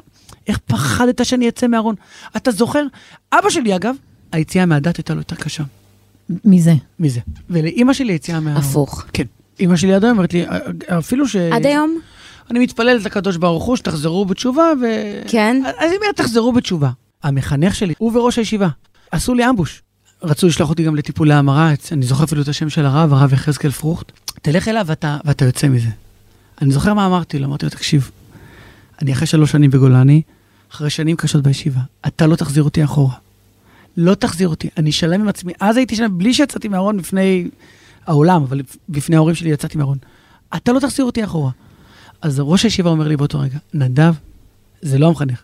איך 0.47 0.59
פחדת 0.65 1.25
שאני 1.25 1.49
אצא 1.49 1.67
מהארון? 1.67 1.95
אתה 2.37 2.51
זוכר? 2.51 2.83
אבא 3.33 3.49
שלי, 3.49 3.75
אגב, 3.75 3.95
היציאה 4.31 4.65
מהדת 4.65 4.97
הייתה 4.97 5.13
לו 5.13 5.19
יותר 5.19 5.35
קשה. 5.35 5.63
מזה. 6.45 6.73
מזה. 6.99 7.19
ולאימא 7.49 7.93
שלי 7.93 8.13
היציאה 8.13 8.39
מהארון. 8.39 8.63
הפוך. 8.63 9.05
כן. 9.13 9.23
אימא 9.61 9.75
שלי 9.75 9.93
עד 9.93 10.03
היום 10.03 10.17
אומרת 10.17 10.33
לי, 10.33 10.45
אפילו 10.99 11.27
ש... 11.27 11.35
עד 11.35 11.65
היום? 11.65 11.99
אני 12.51 12.59
מתפללת 12.59 13.05
לקדוש 13.05 13.37
ברוך 13.37 13.63
הוא 13.63 13.75
שתחזרו 13.75 14.25
בתשובה, 14.25 14.63
ו... 14.81 14.85
כן? 15.27 15.61
אז 15.65 15.91
היא 15.91 15.99
אומרת, 15.99 16.15
תחזרו 16.15 16.51
בתשובה. 16.51 16.89
המחנך 17.23 17.75
שלי, 17.75 17.93
הוא 17.97 18.17
וראש 18.17 18.37
הישיבה, 18.37 18.67
עשו 19.11 19.33
לי 19.33 19.49
אמבוש. 19.49 19.81
רצו 20.23 20.47
לשלוח 20.47 20.69
אותי 20.69 20.83
גם 20.83 20.95
לטיפולי 20.95 21.33
המרה, 21.33 21.73
אני 21.91 22.05
זוכר 22.05 22.23
אפילו 22.23 22.41
את 22.41 22.47
השם 22.47 22.69
של 22.69 22.85
הרב, 22.85 23.13
הרב 23.13 23.33
יחזקאל 23.33 23.71
פרוכט. 23.71 24.11
תלך 24.41 24.67
אליו 24.67 24.83
ואתה, 24.87 25.17
ואתה 25.25 25.45
יוצא 25.45 25.67
מזה. 25.67 25.89
אני 26.61 26.71
זוכר 26.71 26.93
מה 26.93 27.05
אמרתי 27.05 27.39
לו, 27.39 27.45
אמרתי 27.45 27.65
לו, 27.65 27.69
תקשיב, 27.69 28.11
אני 29.01 29.13
אחרי 29.13 29.27
שלוש 29.27 29.51
שנים 29.51 29.71
בגולני, 29.71 30.21
אחרי 30.71 30.89
שנים 30.89 31.15
קשות 31.15 31.43
בישיבה, 31.43 31.81
אתה 32.07 32.27
לא 32.27 32.35
תחזיר 32.35 32.63
אותי 32.63 32.83
אחורה. 32.83 33.15
לא 33.97 34.13
תחזיר 34.13 34.47
אותי, 34.47 34.69
אני 34.77 34.91
שלם 34.91 35.21
עם 35.21 35.27
עצמי. 35.27 35.53
אז 35.59 35.77
הייתי 35.77 35.95
שלם, 35.95 36.17
בלי 36.17 36.33
שיצאתי 36.33 36.67
מהארון 36.67 36.97
בפני 36.97 37.47
העולם, 38.07 38.43
אבל 38.43 38.61
בפני 38.89 39.15
ההורים 39.15 39.35
שלי 39.35 39.49
יצאתי 39.49 39.77
מהארון. 39.77 39.97
אתה 40.55 40.71
לא 40.71 40.79
תחזיר 40.79 41.05
אותי 41.05 41.23
אחורה. 41.23 41.51
אז 42.21 42.39
ראש 42.39 42.63
הישיבה 42.63 42.89
אומר 42.89 43.07
לי 43.07 43.17
באותו 43.17 43.39
רגע, 43.39 43.57
נדב, 43.73 44.13
זה 44.81 44.97
לא 44.97 45.07
המחנך. 45.07 45.41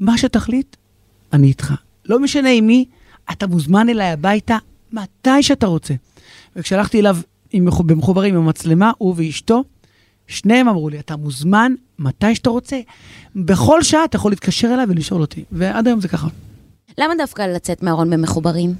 מה 0.00 0.18
שתחליט, 0.18 0.76
אני 1.32 1.46
איתך. 1.46 1.74
לא 2.04 2.18
משנה 2.18 2.50
עם 2.50 2.66
מי, 2.66 2.84
אתה 3.32 3.46
מוזמן 3.46 3.88
אליי 3.88 4.10
הביתה 4.10 4.58
מתי 4.92 5.42
שאתה 5.42 5.66
רוצה. 5.66 5.94
וכשהלכתי 6.56 7.00
אליו 7.00 7.16
עם, 7.52 7.68
במחוברים 7.86 8.34
עם 8.34 8.42
המצלמה, 8.42 8.92
הוא 8.98 9.14
ואשתו, 9.16 9.64
שניהם 10.26 10.68
אמרו 10.68 10.88
לי, 10.88 10.98
אתה 10.98 11.16
מוזמן 11.16 11.74
מתי 11.98 12.34
שאתה 12.34 12.50
רוצה. 12.50 12.80
בכל 13.36 13.82
שעה 13.82 14.04
אתה 14.04 14.16
יכול 14.16 14.32
להתקשר 14.32 14.74
אליי 14.74 14.86
ולשאול 14.88 15.20
אותי. 15.20 15.44
ועד 15.52 15.86
היום 15.86 16.00
זה 16.00 16.08
ככה. 16.08 16.28
למה 16.98 17.14
דווקא 17.18 17.42
לצאת 17.42 17.82
מהארון 17.82 18.10
במחוברים? 18.10 18.74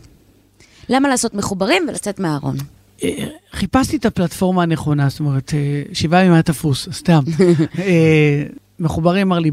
למה 0.88 1.08
לעשות 1.08 1.34
מחוברים 1.34 1.82
ולצאת 1.88 2.20
מהארון? 2.20 2.56
אה, 3.04 3.26
חיפשתי 3.52 3.96
את 3.96 4.06
הפלטפורמה 4.06 4.62
הנכונה, 4.62 5.08
זאת 5.08 5.20
אומרת, 5.20 5.52
אה, 5.54 5.82
שבעה 5.92 6.20
ימים 6.20 6.32
היה 6.32 6.42
תפוס, 6.42 6.88
סתם. 6.92 7.20
אה, 7.78 8.42
מחוברים 8.78 9.26
אמר 9.26 9.38
לי, 9.38 9.50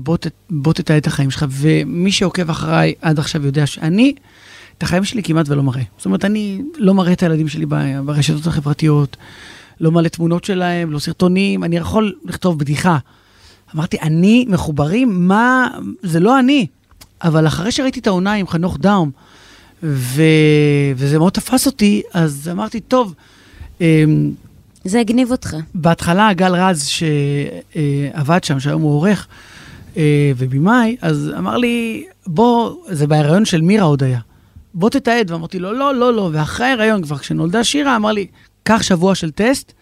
בוא 0.49 0.73
תתעד 0.73 0.97
את 0.97 1.07
החיים 1.07 1.31
שלך, 1.31 1.45
ומי 1.49 2.11
שעוקב 2.11 2.49
אחריי 2.49 2.93
עד 3.01 3.19
עכשיו 3.19 3.45
יודע 3.45 3.65
שאני, 3.65 4.13
את 4.77 4.83
החיים 4.83 5.03
שלי 5.03 5.23
כמעט 5.23 5.49
ולא 5.49 5.63
מראה. 5.63 5.83
זאת 5.97 6.05
אומרת, 6.05 6.25
אני 6.25 6.61
לא 6.77 6.93
מראה 6.93 7.13
את 7.13 7.23
הילדים 7.23 7.47
שלי 7.47 7.65
ברשתות 8.05 8.47
החברתיות, 8.47 9.17
לא 9.79 9.91
מלא 9.91 10.07
תמונות 10.07 10.43
שלהם, 10.43 10.91
לא 10.91 10.99
סרטונים, 10.99 11.63
אני 11.63 11.77
יכול 11.77 12.13
לכתוב 12.25 12.59
בדיחה. 12.59 12.97
אמרתי, 13.75 13.97
אני 14.01 14.45
מחוברים? 14.49 15.27
מה... 15.27 15.67
זה 16.03 16.19
לא 16.19 16.39
אני. 16.39 16.67
אבל 17.23 17.47
אחרי 17.47 17.71
שראיתי 17.71 17.99
את 17.99 18.07
העונה 18.07 18.33
עם 18.33 18.47
חנוך 18.47 18.77
דאום, 18.77 19.11
ו... 19.83 20.23
וזה 20.95 21.17
מאוד 21.17 21.33
תפס 21.33 21.65
אותי, 21.65 22.01
אז 22.13 22.49
אמרתי, 22.51 22.79
טוב, 22.79 23.13
זה 24.83 24.99
הגניב 24.99 25.31
אותך. 25.31 25.55
בהתחלה 25.75 26.33
גל 26.33 26.55
רז, 26.55 26.85
שעבד 26.85 28.43
שם, 28.43 28.59
שהיום 28.59 28.81
הוא 28.81 28.91
עורך 28.91 29.27
אה, 29.97 30.31
ובימאי, 30.37 30.97
אז 31.01 31.31
אמר 31.37 31.57
לי, 31.57 32.05
בוא, 32.27 32.75
זה 32.89 33.07
בהיריון 33.07 33.45
של 33.45 33.61
מירה 33.61 33.85
עוד 33.85 34.03
היה, 34.03 34.19
בוא 34.73 34.89
תתעד. 34.89 35.31
ואמרתי 35.31 35.59
לו, 35.59 35.73
לא, 35.73 35.95
לא, 35.95 36.13
לא. 36.13 36.29
ואחרי 36.33 36.65
ההיריון, 36.65 37.01
כבר 37.01 37.17
כשנולדה 37.17 37.63
שירה, 37.63 37.95
אמר 37.95 38.11
לי, 38.11 38.27
קח 38.63 38.81
שבוע 38.81 39.15
של 39.15 39.31
טסט 39.31 39.73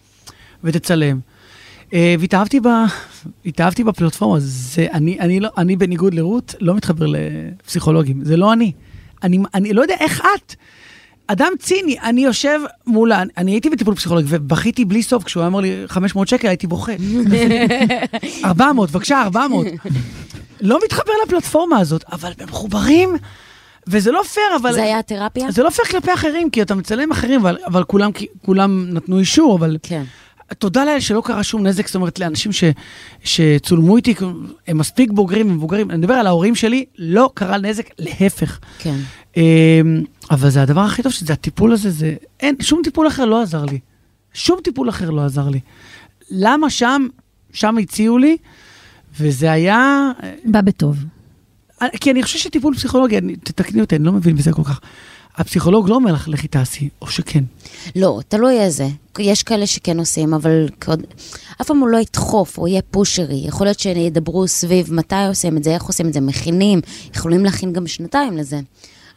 ותצלם. 0.64 1.20
אה, 1.94 2.14
והתאהבתי, 2.18 2.60
ב... 2.60 2.68
התאהבתי 3.46 3.84
בפלטפורמה, 3.84 4.36
זה, 4.40 4.86
אני, 4.92 5.20
אני, 5.20 5.40
לא, 5.40 5.48
אני 5.58 5.76
בניגוד 5.76 6.14
לרות 6.14 6.54
לא 6.60 6.74
מתחבר 6.74 7.06
לפסיכולוגים, 7.08 8.24
זה 8.24 8.36
לא 8.36 8.52
אני. 8.52 8.72
אני, 9.22 9.38
אני 9.54 9.72
לא 9.72 9.82
יודע 9.82 9.94
איך 10.00 10.20
את. 10.20 10.54
אדם 11.30 11.52
ציני, 11.58 11.96
אני 12.02 12.24
יושב 12.24 12.60
מולה, 12.86 13.22
אני 13.36 13.50
הייתי 13.50 13.70
בטיפול 13.70 13.94
פסיכולוגי 13.94 14.26
ובכיתי 14.30 14.84
בלי 14.84 15.02
סוף, 15.02 15.24
כשהוא 15.24 15.46
אמר 15.46 15.60
לי 15.60 15.82
500 15.86 16.28
שקל 16.28 16.48
הייתי 16.48 16.66
בוכה. 16.66 16.92
400, 18.44 18.90
בבקשה, 18.90 19.22
400. 19.22 19.66
לא 20.60 20.78
מתחבר 20.84 21.12
לפלטפורמה 21.26 21.78
הזאת, 21.78 22.04
אבל 22.12 22.32
הם 22.38 22.48
מחוברים, 22.48 23.16
וזה 23.86 24.12
לא 24.12 24.22
פייר, 24.22 24.56
אבל... 24.60 24.72
זה 24.72 24.82
היה 24.82 25.02
תרפיה? 25.02 25.50
זה 25.50 25.62
לא 25.62 25.70
פייר 25.70 25.88
כלפי 25.88 26.14
אחרים, 26.14 26.50
כי 26.50 26.62
אתה 26.62 26.74
מצלם 26.74 27.12
אחרים, 27.12 27.40
אבל, 27.40 27.56
אבל 27.66 27.84
כולם, 27.84 28.10
כולם 28.42 28.86
נתנו 28.88 29.18
אישור, 29.18 29.56
אבל... 29.56 29.76
כן. 29.82 30.02
תודה 30.58 30.84
לאל 30.84 31.00
שלא 31.00 31.22
קרה 31.24 31.42
שום 31.42 31.66
נזק, 31.66 31.86
זאת 31.86 31.94
אומרת, 31.94 32.18
לאנשים 32.18 32.52
ש, 32.52 32.64
שצולמו 33.24 33.96
איתי, 33.96 34.14
הם 34.66 34.78
מספיק 34.78 35.10
בוגרים 35.10 35.50
ומבוגרים, 35.50 35.90
אני 35.90 35.98
מדבר 35.98 36.14
על 36.14 36.26
ההורים 36.26 36.54
שלי, 36.54 36.84
לא 36.98 37.30
קרה 37.34 37.58
נזק, 37.58 37.84
להפך. 37.98 38.58
כן. 38.78 38.96
אמ, 39.38 40.04
אבל 40.30 40.50
זה 40.50 40.62
הדבר 40.62 40.80
הכי 40.80 41.02
טוב, 41.02 41.12
שזה 41.12 41.32
הטיפול 41.32 41.72
הזה, 41.72 41.90
זה... 41.90 42.14
אין, 42.40 42.56
שום 42.60 42.80
טיפול 42.84 43.08
אחר 43.08 43.24
לא 43.24 43.42
עזר 43.42 43.64
לי. 43.64 43.78
שום 44.34 44.60
טיפול 44.64 44.88
אחר 44.88 45.10
לא 45.10 45.24
עזר 45.24 45.48
לי. 45.48 45.60
למה 46.30 46.70
שם, 46.70 47.06
שם 47.52 47.78
הציעו 47.78 48.18
לי, 48.18 48.36
וזה 49.18 49.52
היה... 49.52 50.10
בא 50.44 50.60
בטוב. 50.60 50.96
כי 52.00 52.10
אני 52.10 52.22
חושב 52.22 52.38
שטיפול 52.38 52.74
פסיכולוגי, 52.74 53.20
תתקני 53.44 53.80
אותי, 53.80 53.96
אני 53.96 54.04
לא 54.04 54.12
מבין 54.12 54.36
בזה 54.36 54.52
כל 54.52 54.64
כך. 54.64 54.80
הפסיכולוג 55.36 55.88
לא 55.88 55.94
אומר 55.94 56.12
לך, 56.12 56.28
לכי 56.28 56.48
תעשי, 56.48 56.88
או 57.02 57.06
שכן. 57.06 57.44
לא, 57.96 58.20
תלוי 58.28 58.60
איזה. 58.60 58.88
יש 59.18 59.42
כאלה 59.42 59.66
שכן 59.66 59.98
עושים, 59.98 60.34
אבל 60.34 60.68
אף 61.60 61.66
פעם 61.66 61.78
הוא 61.78 61.88
לא 61.88 61.98
ידחוף, 61.98 62.58
או 62.58 62.68
יהיה 62.68 62.82
פושרי. 62.90 63.44
יכול 63.46 63.66
להיות 63.66 63.80
שידברו 63.80 64.48
סביב 64.48 64.94
מתי 64.94 65.26
עושים 65.28 65.56
את 65.56 65.64
זה, 65.64 65.74
איך 65.74 65.82
עושים 65.82 66.08
את 66.08 66.12
זה, 66.12 66.20
מכינים, 66.20 66.80
יכולים 67.14 67.44
להכין 67.44 67.72
גם 67.72 67.86
שנתיים 67.86 68.36
לזה. 68.36 68.60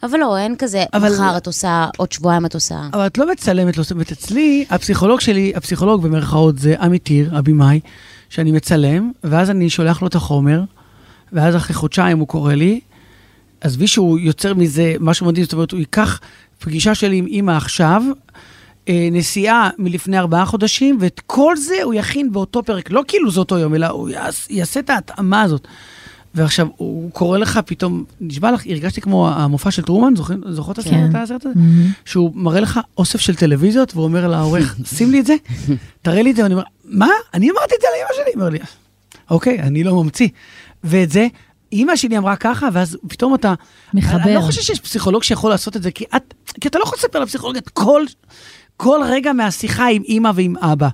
אבל 0.02 0.18
לא, 0.18 0.38
אין 0.38 0.56
כזה, 0.58 0.84
אבל... 0.94 1.12
מחר 1.12 1.36
את 1.36 1.46
עושה, 1.46 1.86
עוד 1.96 2.12
שבועיים 2.12 2.46
את 2.46 2.54
עושה. 2.54 2.80
אבל 2.92 3.06
את 3.06 3.18
לא 3.18 3.32
מצלמת, 3.32 3.76
לא 3.76 3.82
מצלמת. 3.82 4.12
אצלי, 4.12 4.64
הפסיכולוג 4.70 5.20
שלי, 5.20 5.52
הפסיכולוג 5.54 6.02
במרכאות 6.02 6.58
זה 6.58 6.74
עמיתיר, 6.80 7.36
הבמאי, 7.36 7.80
שאני 8.28 8.52
מצלם, 8.52 9.10
ואז 9.24 9.50
אני 9.50 9.70
שולח 9.70 10.02
לו 10.02 10.08
את 10.08 10.14
החומר, 10.14 10.62
ואז 11.32 11.56
אחרי 11.56 11.74
חודשיים 11.74 12.18
הוא 12.18 12.28
קורא 12.28 12.54
לי, 12.54 12.80
עזבי 13.60 13.86
שהוא 13.86 14.18
יוצר 14.18 14.54
מזה 14.54 14.94
משהו 15.00 15.26
מדהים, 15.26 15.44
זאת 15.44 15.52
אומרת, 15.52 15.70
הוא 15.70 15.80
ייקח 15.80 16.20
פגישה 16.58 16.94
שלי 16.94 17.16
עם 17.16 17.26
אימא 17.26 17.52
עכשיו, 17.52 18.02
אה, 18.88 19.08
נסיעה 19.12 19.70
מלפני 19.78 20.18
ארבעה 20.18 20.46
חודשים, 20.46 20.98
ואת 21.00 21.20
כל 21.26 21.56
זה 21.56 21.82
הוא 21.82 21.94
יכין 21.94 22.32
באותו 22.32 22.62
פרק, 22.62 22.90
לא 22.90 23.02
כאילו 23.08 23.30
זה 23.30 23.40
אותו 23.40 23.58
יום, 23.58 23.74
אלא 23.74 23.86
הוא 23.86 24.08
יעשה 24.50 24.80
את 24.80 24.90
ההתאמה 24.90 25.42
הזאת. 25.42 25.68
ועכשיו, 26.34 26.66
הוא 26.76 27.10
קורא 27.10 27.38
לך 27.38 27.60
פתאום, 27.66 28.04
נשבע 28.20 28.52
לך, 28.52 28.66
הרגשתי 28.66 29.00
כמו 29.00 29.28
המופע 29.28 29.70
של 29.70 29.82
טרומן, 29.82 30.14
זוכרות 30.48 30.78
את 30.78 30.84
כן. 30.84 31.16
הסרט 31.16 31.46
הזה? 31.46 31.60
שהוא 32.04 32.32
מראה 32.34 32.60
לך 32.60 32.80
אוסף 32.98 33.20
של 33.20 33.34
טלוויזיות, 33.34 33.94
והוא 33.94 34.04
אומר 34.04 34.28
לעורך, 34.28 34.76
שים 34.96 35.10
לי 35.10 35.20
את 35.20 35.26
זה, 35.26 35.34
תראה 36.02 36.22
לי 36.22 36.30
את 36.30 36.36
זה, 36.36 36.42
ואני 36.42 36.54
אומר, 36.54 36.64
מה? 36.84 37.08
אני 37.34 37.50
אמרתי 37.50 37.74
את 37.74 37.80
זה 37.80 37.86
לאמא 37.98 38.24
שלי. 38.24 38.34
אומר 38.34 38.48
לי, 38.48 38.58
אוקיי, 39.30 39.58
אני 39.62 39.84
לא 39.84 40.02
ממציא. 40.02 40.28
ואת 40.84 41.10
זה, 41.10 41.26
אימא 41.72 41.96
שלי 41.96 42.18
אמרה 42.18 42.36
ככה, 42.36 42.68
ואז 42.72 42.98
פתאום 43.08 43.34
אתה... 43.34 43.54
מחבר. 43.94 44.22
אני 44.22 44.34
לא 44.34 44.40
חושב 44.40 44.60
שיש 44.62 44.80
פסיכולוג 44.80 45.22
שיכול 45.22 45.50
לעשות 45.50 45.76
את 45.76 45.82
זה, 45.82 45.90
כי, 45.90 46.04
את, 46.16 46.34
כי 46.60 46.68
אתה 46.68 46.78
לא 46.78 46.84
יכול 46.84 46.98
לספר 46.98 47.18
לפסיכולוג 47.18 47.56
את 47.56 47.68
כל, 47.68 48.02
כל 48.76 49.00
רגע 49.08 49.32
מהשיחה 49.32 49.86
עם 49.86 50.02
אימא 50.02 50.30
ועם 50.34 50.56
אבא. 50.56 50.88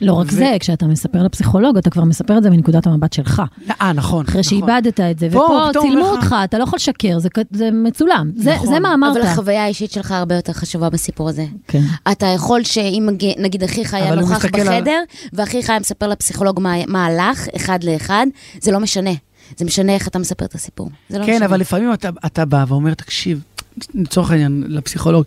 לא 0.00 0.12
רק 0.12 0.26
ו... 0.26 0.30
זה, 0.30 0.56
כשאתה 0.60 0.86
מספר 0.86 1.22
לפסיכולוג, 1.22 1.76
אתה 1.76 1.90
כבר 1.90 2.04
מספר 2.04 2.38
את 2.38 2.42
זה 2.42 2.50
מנקודת 2.50 2.86
המבט 2.86 3.12
שלך. 3.12 3.42
אה, 3.80 3.92
נכון. 3.92 4.24
אחרי 4.28 4.40
נכון. 4.40 4.42
שאיבדת 4.42 5.00
את 5.00 5.18
זה, 5.18 5.28
ופה 5.30 5.68
צילמו 5.80 6.12
לך... 6.12 6.22
אותך, 6.22 6.34
אתה 6.44 6.58
לא 6.58 6.62
יכול 6.62 6.76
לשקר, 6.76 7.18
זה, 7.18 7.28
זה 7.50 7.70
מצולם. 7.70 8.30
זה, 8.36 8.54
נכון. 8.54 8.66
זה 8.66 8.80
מה 8.80 8.94
אמרת. 8.94 9.16
אבל 9.16 9.26
החוויה 9.26 9.64
האישית 9.64 9.92
שלך 9.92 10.12
הרבה 10.12 10.34
יותר 10.34 10.52
חשובה 10.52 10.90
בסיפור 10.90 11.28
הזה. 11.28 11.46
כן. 11.68 11.82
אתה 12.12 12.26
יכול 12.26 12.64
שאם 12.64 13.08
נגיד 13.38 13.62
אחיך 13.62 13.94
היה 13.94 14.14
נוכח 14.14 14.44
בחדר, 14.44 14.90
על... 14.90 15.28
ואחיך 15.32 15.70
היה 15.70 15.78
מספר 15.78 16.08
לפסיכולוג 16.08 16.60
מה, 16.60 16.74
מה 16.86 17.06
הלך, 17.06 17.46
אחד 17.56 17.84
לאחד, 17.84 18.26
זה 18.60 18.72
לא 18.72 18.80
משנה. 18.80 19.10
זה 19.56 19.64
משנה 19.64 19.94
איך 19.94 20.08
אתה 20.08 20.18
מספר 20.18 20.44
את 20.44 20.54
הסיפור. 20.54 20.90
לא 21.10 21.26
כן, 21.26 21.32
משנה. 21.32 21.46
אבל 21.46 21.60
לפעמים 21.60 21.92
אתה, 21.92 22.08
אתה 22.26 22.44
בא 22.44 22.64
ואומר, 22.68 22.94
תקשיב, 22.94 23.40
לצורך 23.94 24.30
העניין, 24.30 24.64
לפסיכולוג, 24.68 25.24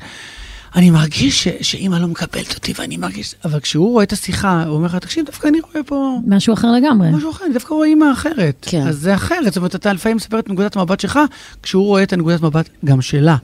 אני 0.77 0.89
מרגיש 0.89 1.43
ש, 1.43 1.47
שאימא 1.61 1.95
לא 1.95 2.07
מקבלת 2.07 2.55
אותי, 2.55 2.73
ואני 2.79 2.97
מרגיש... 2.97 3.35
אבל 3.45 3.59
כשהוא 3.59 3.91
רואה 3.91 4.03
את 4.03 4.13
השיחה, 4.13 4.63
הוא 4.63 4.75
אומר 4.75 4.85
לך, 4.85 4.95
תקשיב, 4.95 5.25
דווקא 5.25 5.47
אני 5.47 5.59
רואה 5.59 5.83
פה... 5.83 6.19
משהו 6.27 6.53
אחר 6.53 6.71
לגמרי. 6.71 7.11
משהו 7.11 7.31
אחר, 7.31 7.45
אני 7.45 7.53
דווקא 7.53 7.73
רואה 7.73 7.87
אימא 7.87 8.11
אחרת. 8.13 8.65
כן. 8.69 8.87
אז 8.87 8.97
זה 8.97 9.15
אחרת, 9.15 9.45
זאת 9.45 9.57
אומרת, 9.57 9.75
אתה 9.75 9.93
לפעמים 9.93 10.15
מספר 10.17 10.39
את 10.39 10.49
נקודת 10.49 10.75
המבט 10.75 10.99
שלך, 10.99 11.19
כשהוא 11.63 11.85
רואה 11.85 12.03
את 12.03 12.13
הנקודת 12.13 12.41
מבט 12.41 12.69
גם 12.85 13.01
שלה. 13.01 13.35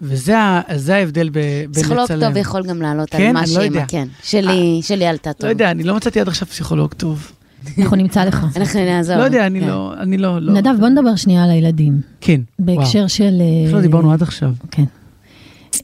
וזה 0.00 0.38
ההבדל 0.38 1.28
בין 1.28 1.70
לצלם. 1.70 1.72
פסיכולוג 1.72 2.06
טוב 2.20 2.36
יכול 2.36 2.62
גם 2.62 2.82
לעלות 2.82 3.10
כן, 3.10 3.26
על 3.26 3.32
מה 3.32 3.46
שאימא, 3.46 3.78
לא 3.78 3.84
כן. 3.88 4.08
שלי, 4.22 4.80
שלי 4.82 5.06
עלתה 5.06 5.32
טוב. 5.32 5.44
לא 5.44 5.50
יודע, 5.50 5.70
אני 5.70 5.82
לא 5.82 5.96
מצאתי 5.96 6.20
עד 6.20 6.28
עכשיו 6.28 6.48
פסיכולוג 6.48 6.92
טוב. 6.92 7.32
אנחנו 7.78 7.96
נמצא 7.96 8.24
לך. 8.24 8.46
אנחנו 8.56 8.80
נעזור. 8.80 9.16
לא 9.16 9.22
יודע, 9.22 9.46
אני 9.46 9.60
כן. 9.60 9.66
לא, 9.66 9.94
אני 10.00 10.18
לא, 10.18 10.40
לא. 10.40 10.52
נדב, 10.52 10.70
בוא 10.80 10.88
נדבר 10.88 11.16
שנייה 11.16 11.44
על 11.44 11.50
הילדים. 11.50 12.00
כן, 12.20 12.40
בהקשר 12.58 13.06
של... 13.06 13.42
איך 13.64 13.74
לא 13.74 13.80
דיברנו 13.80 14.12
עד 14.12 14.22
עכשיו. 14.22 14.50
כן. 14.70 14.84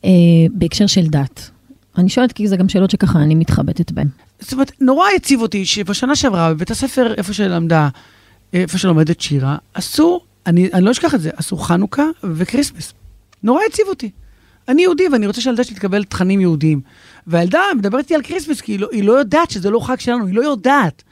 אה, 0.04 0.10
בהקשר 0.52 0.86
של 0.86 1.06
דת. 1.06 1.50
אני 1.98 2.08
שואלת 2.08 2.32
כי 2.32 2.48
זה 2.48 2.56
גם 2.56 2.68
שאלות 2.68 2.90
שככה 2.90 3.18
אני 3.18 3.34
מתחבטת 3.34 3.90
בהן. 3.90 4.08
זאת 4.40 4.52
אומרת, 4.52 4.72
נורא 4.80 5.06
הציב 5.16 5.40
אותי 5.40 5.64
שבשנה 5.64 6.16
שעברה, 6.16 6.54
בבית 6.54 6.70
הספר, 6.70 7.14
איפה 7.16 7.32
שלמדה, 7.32 7.88
איפה 8.52 8.78
שלומדת 8.78 9.20
שירה, 9.20 9.56
עשו, 9.74 10.20
אני, 10.46 10.68
אני 10.72 10.84
לא 10.84 10.90
אשכח 10.90 11.14
את 11.14 11.20
זה, 11.20 11.30
עשו 11.36 11.56
חנוכה 11.56 12.04
וכריסמס. 12.24 12.92
נורא 13.42 13.60
הציב 13.68 13.86
אותי. 13.88 14.10
אני 14.68 14.82
יהודי 14.82 15.08
ואני 15.12 15.26
רוצה 15.26 15.40
שהילדה 15.40 15.64
שלי 15.64 15.76
תקבל 15.76 16.04
תכנים 16.04 16.40
יהודיים. 16.40 16.80
והילדה 17.26 17.60
מדברת 17.76 18.04
איתי 18.04 18.14
על 18.14 18.22
כריסמס, 18.22 18.60
כי 18.60 18.72
היא 18.72 18.80
לא, 18.80 18.88
היא 18.92 19.04
לא 19.04 19.12
יודעת 19.12 19.50
שזה 19.50 19.70
לא 19.70 19.80
חג 19.86 20.00
שלנו, 20.00 20.26
היא 20.26 20.34
לא 20.34 20.42
יודעת. 20.42 21.02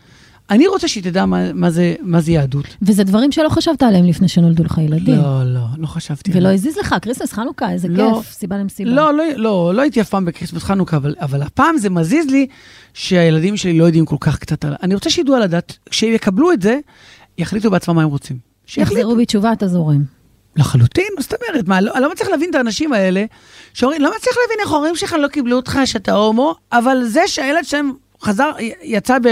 אני 0.51 0.67
רוצה 0.67 0.89
שהיא 0.89 1.03
תדע 1.03 1.27
מה, 1.27 1.53
מה, 1.53 1.71
זה, 1.71 1.95
מה 2.01 2.21
זה 2.21 2.33
יהדות. 2.33 2.65
וזה 2.83 3.05
דברים 3.05 3.33
שלא 3.33 3.49
חשבת 3.49 3.83
עליהם 3.83 4.05
לפני 4.05 4.29
שנולדו 4.29 4.65
לך 4.65 4.79
ילדים. 4.79 5.17
לא, 5.17 5.45
לא, 5.45 5.61
לא 5.79 5.87
חשבתי. 5.87 6.31
ולא 6.35 6.49
הזיז 6.49 6.79
לך, 6.79 6.95
כריסמס, 7.03 7.33
חנוכה, 7.33 7.73
איזה 7.73 7.89
לא, 7.89 8.13
כיף, 8.17 8.33
סיבה 8.33 8.59
למסיבה. 8.59 8.91
לא, 8.91 9.15
לא, 9.15 9.25
לא, 9.37 9.75
לא 9.75 9.83
הייתי 9.83 10.01
אף 10.01 10.09
פעם 10.09 10.25
בכריסמס 10.25 10.63
חנוכה, 10.63 10.97
אבל, 10.97 11.15
אבל 11.21 11.43
הפעם 11.43 11.79
זה 11.79 11.91
מזיז 11.91 12.27
לי 12.27 12.47
שהילדים 12.95 13.57
שלי 13.57 13.79
לא 13.79 13.85
יודעים 13.85 14.05
כל 14.05 14.17
כך 14.21 14.39
קצת 14.39 14.65
על... 14.65 14.75
אני 14.83 14.95
רוצה 14.95 15.11
שידעו 15.11 15.35
על 15.35 15.43
הדת, 15.43 15.79
כשיקבלו 15.91 16.53
את 16.53 16.63
זה, 16.63 16.79
יחליטו 17.39 17.71
בעצמם 17.71 17.97
מה 17.97 18.03
הם 18.03 18.09
רוצים. 18.09 18.39
שיחזרו 18.67 19.17
בתשובה, 19.17 19.53
אתה 19.53 19.69
זורם. 19.69 20.05
לחלוטין, 20.57 21.09
זאת 21.19 21.35
אומרת, 21.35 21.69
מה, 21.69 21.81
לא, 21.81 21.93
אני 21.95 22.03
לא 22.03 22.11
מצליח 22.13 22.29
להבין 22.29 22.51
את 22.51 22.55
האנשים 22.55 22.93
האלה, 22.93 23.25
שאומרים, 23.75 24.03
לא 24.03 24.11
מצליח 24.17 24.35
להבין 24.37 24.57
איך 24.61 24.73
ההורים 24.73 24.97
שלך 24.97 25.13
לא 25.13 25.29
קיבלו 25.29 25.57
אותך 25.57 25.79
שאתה 25.85 26.13
הומו, 26.13 26.55
אבל 26.73 27.05
זה 27.05 27.21
שהילד 27.27 27.65
שלהם 27.65 27.93
חזר, 28.23 28.51
יצא, 28.83 29.19
ב, 29.19 29.29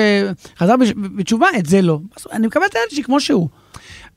חזר 0.58 0.74
בתשובה, 1.16 1.46
את 1.58 1.66
זה 1.66 1.82
לא. 1.82 1.98
אני 2.32 2.46
מקבל 2.46 2.64
את 2.64 2.74
הילד 2.74 2.90
שלי 2.90 3.02
כמו 3.02 3.20
שהוא. 3.20 3.48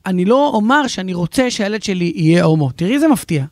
אני 0.06 0.24
לא 0.24 0.50
אומר 0.54 0.86
שאני 0.86 1.14
רוצה 1.14 1.50
שהילד 1.50 1.82
שלי 1.82 2.12
יהיה 2.14 2.44
הומו. 2.44 2.70
תראי 2.76 2.94
איזה 2.94 3.08
מפתיע. 3.08 3.44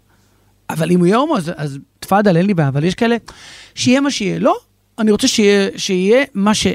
אבל 0.70 0.90
אם 0.90 0.98
הוא 0.98 1.06
יהיה 1.06 1.16
הומו, 1.16 1.36
אז, 1.36 1.52
אז 1.56 1.78
תפאדל, 2.00 2.36
אין 2.36 2.46
לי 2.46 2.54
בעיה. 2.54 2.68
אבל 2.68 2.84
יש 2.84 2.94
כאלה, 2.94 3.16
שיהיה 3.74 4.00
מה 4.00 4.10
שיהיה. 4.10 4.38
לא, 4.38 4.56
אני 4.98 5.10
רוצה 5.10 5.28
שיהיה, 5.28 5.68
שיהיה 5.76 6.24
מה 6.34 6.54
ש... 6.54 6.66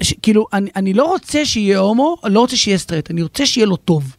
ש 0.00 0.14
כאילו, 0.22 0.46
אני, 0.52 0.70
אני 0.76 0.92
לא 0.92 1.04
רוצה 1.04 1.44
שיהיה 1.44 1.78
הומו, 1.78 2.16
לא 2.24 2.40
רוצה 2.40 2.56
שיהיה 2.56 2.78
סטרייט, 2.78 3.10
אני 3.10 3.22
רוצה 3.22 3.46
שיהיה 3.46 3.66
לו 3.66 3.76
טוב. 3.76 4.16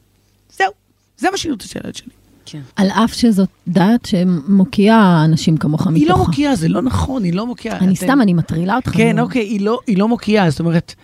זהו, 0.49 0.71
זה 1.17 1.31
מה 1.31 1.37
שאני 1.37 1.51
רוצה 1.51 1.67
שהילד 1.67 1.95
שלי. 1.95 2.20
כן. 2.45 2.61
על 2.75 2.89
אף 2.89 3.13
שזאת 3.13 3.49
דת 3.67 4.05
שמוקיעה 4.05 5.25
אנשים 5.25 5.57
כמוך 5.57 5.81
מתוכה. 5.81 5.95
היא 5.95 6.09
לא 6.09 6.17
מוקיעה, 6.17 6.55
זה 6.55 6.67
לא 6.67 6.81
נכון, 6.81 7.23
היא 7.23 7.33
לא 7.33 7.45
מוקיעה. 7.45 7.77
אני 7.77 7.93
אתם... 7.93 7.95
סתם, 7.95 8.21
אני 8.21 8.33
מטרילה 8.33 8.75
אותך. 8.75 8.91
כן, 8.93 9.15
מאוד. 9.15 9.27
אוקיי, 9.27 9.41
היא 9.41 9.61
לא, 9.61 9.79
היא 9.87 9.97
לא 9.97 10.07
מוקיעה, 10.07 10.49
זאת 10.49 10.59
אומרת, 10.59 10.95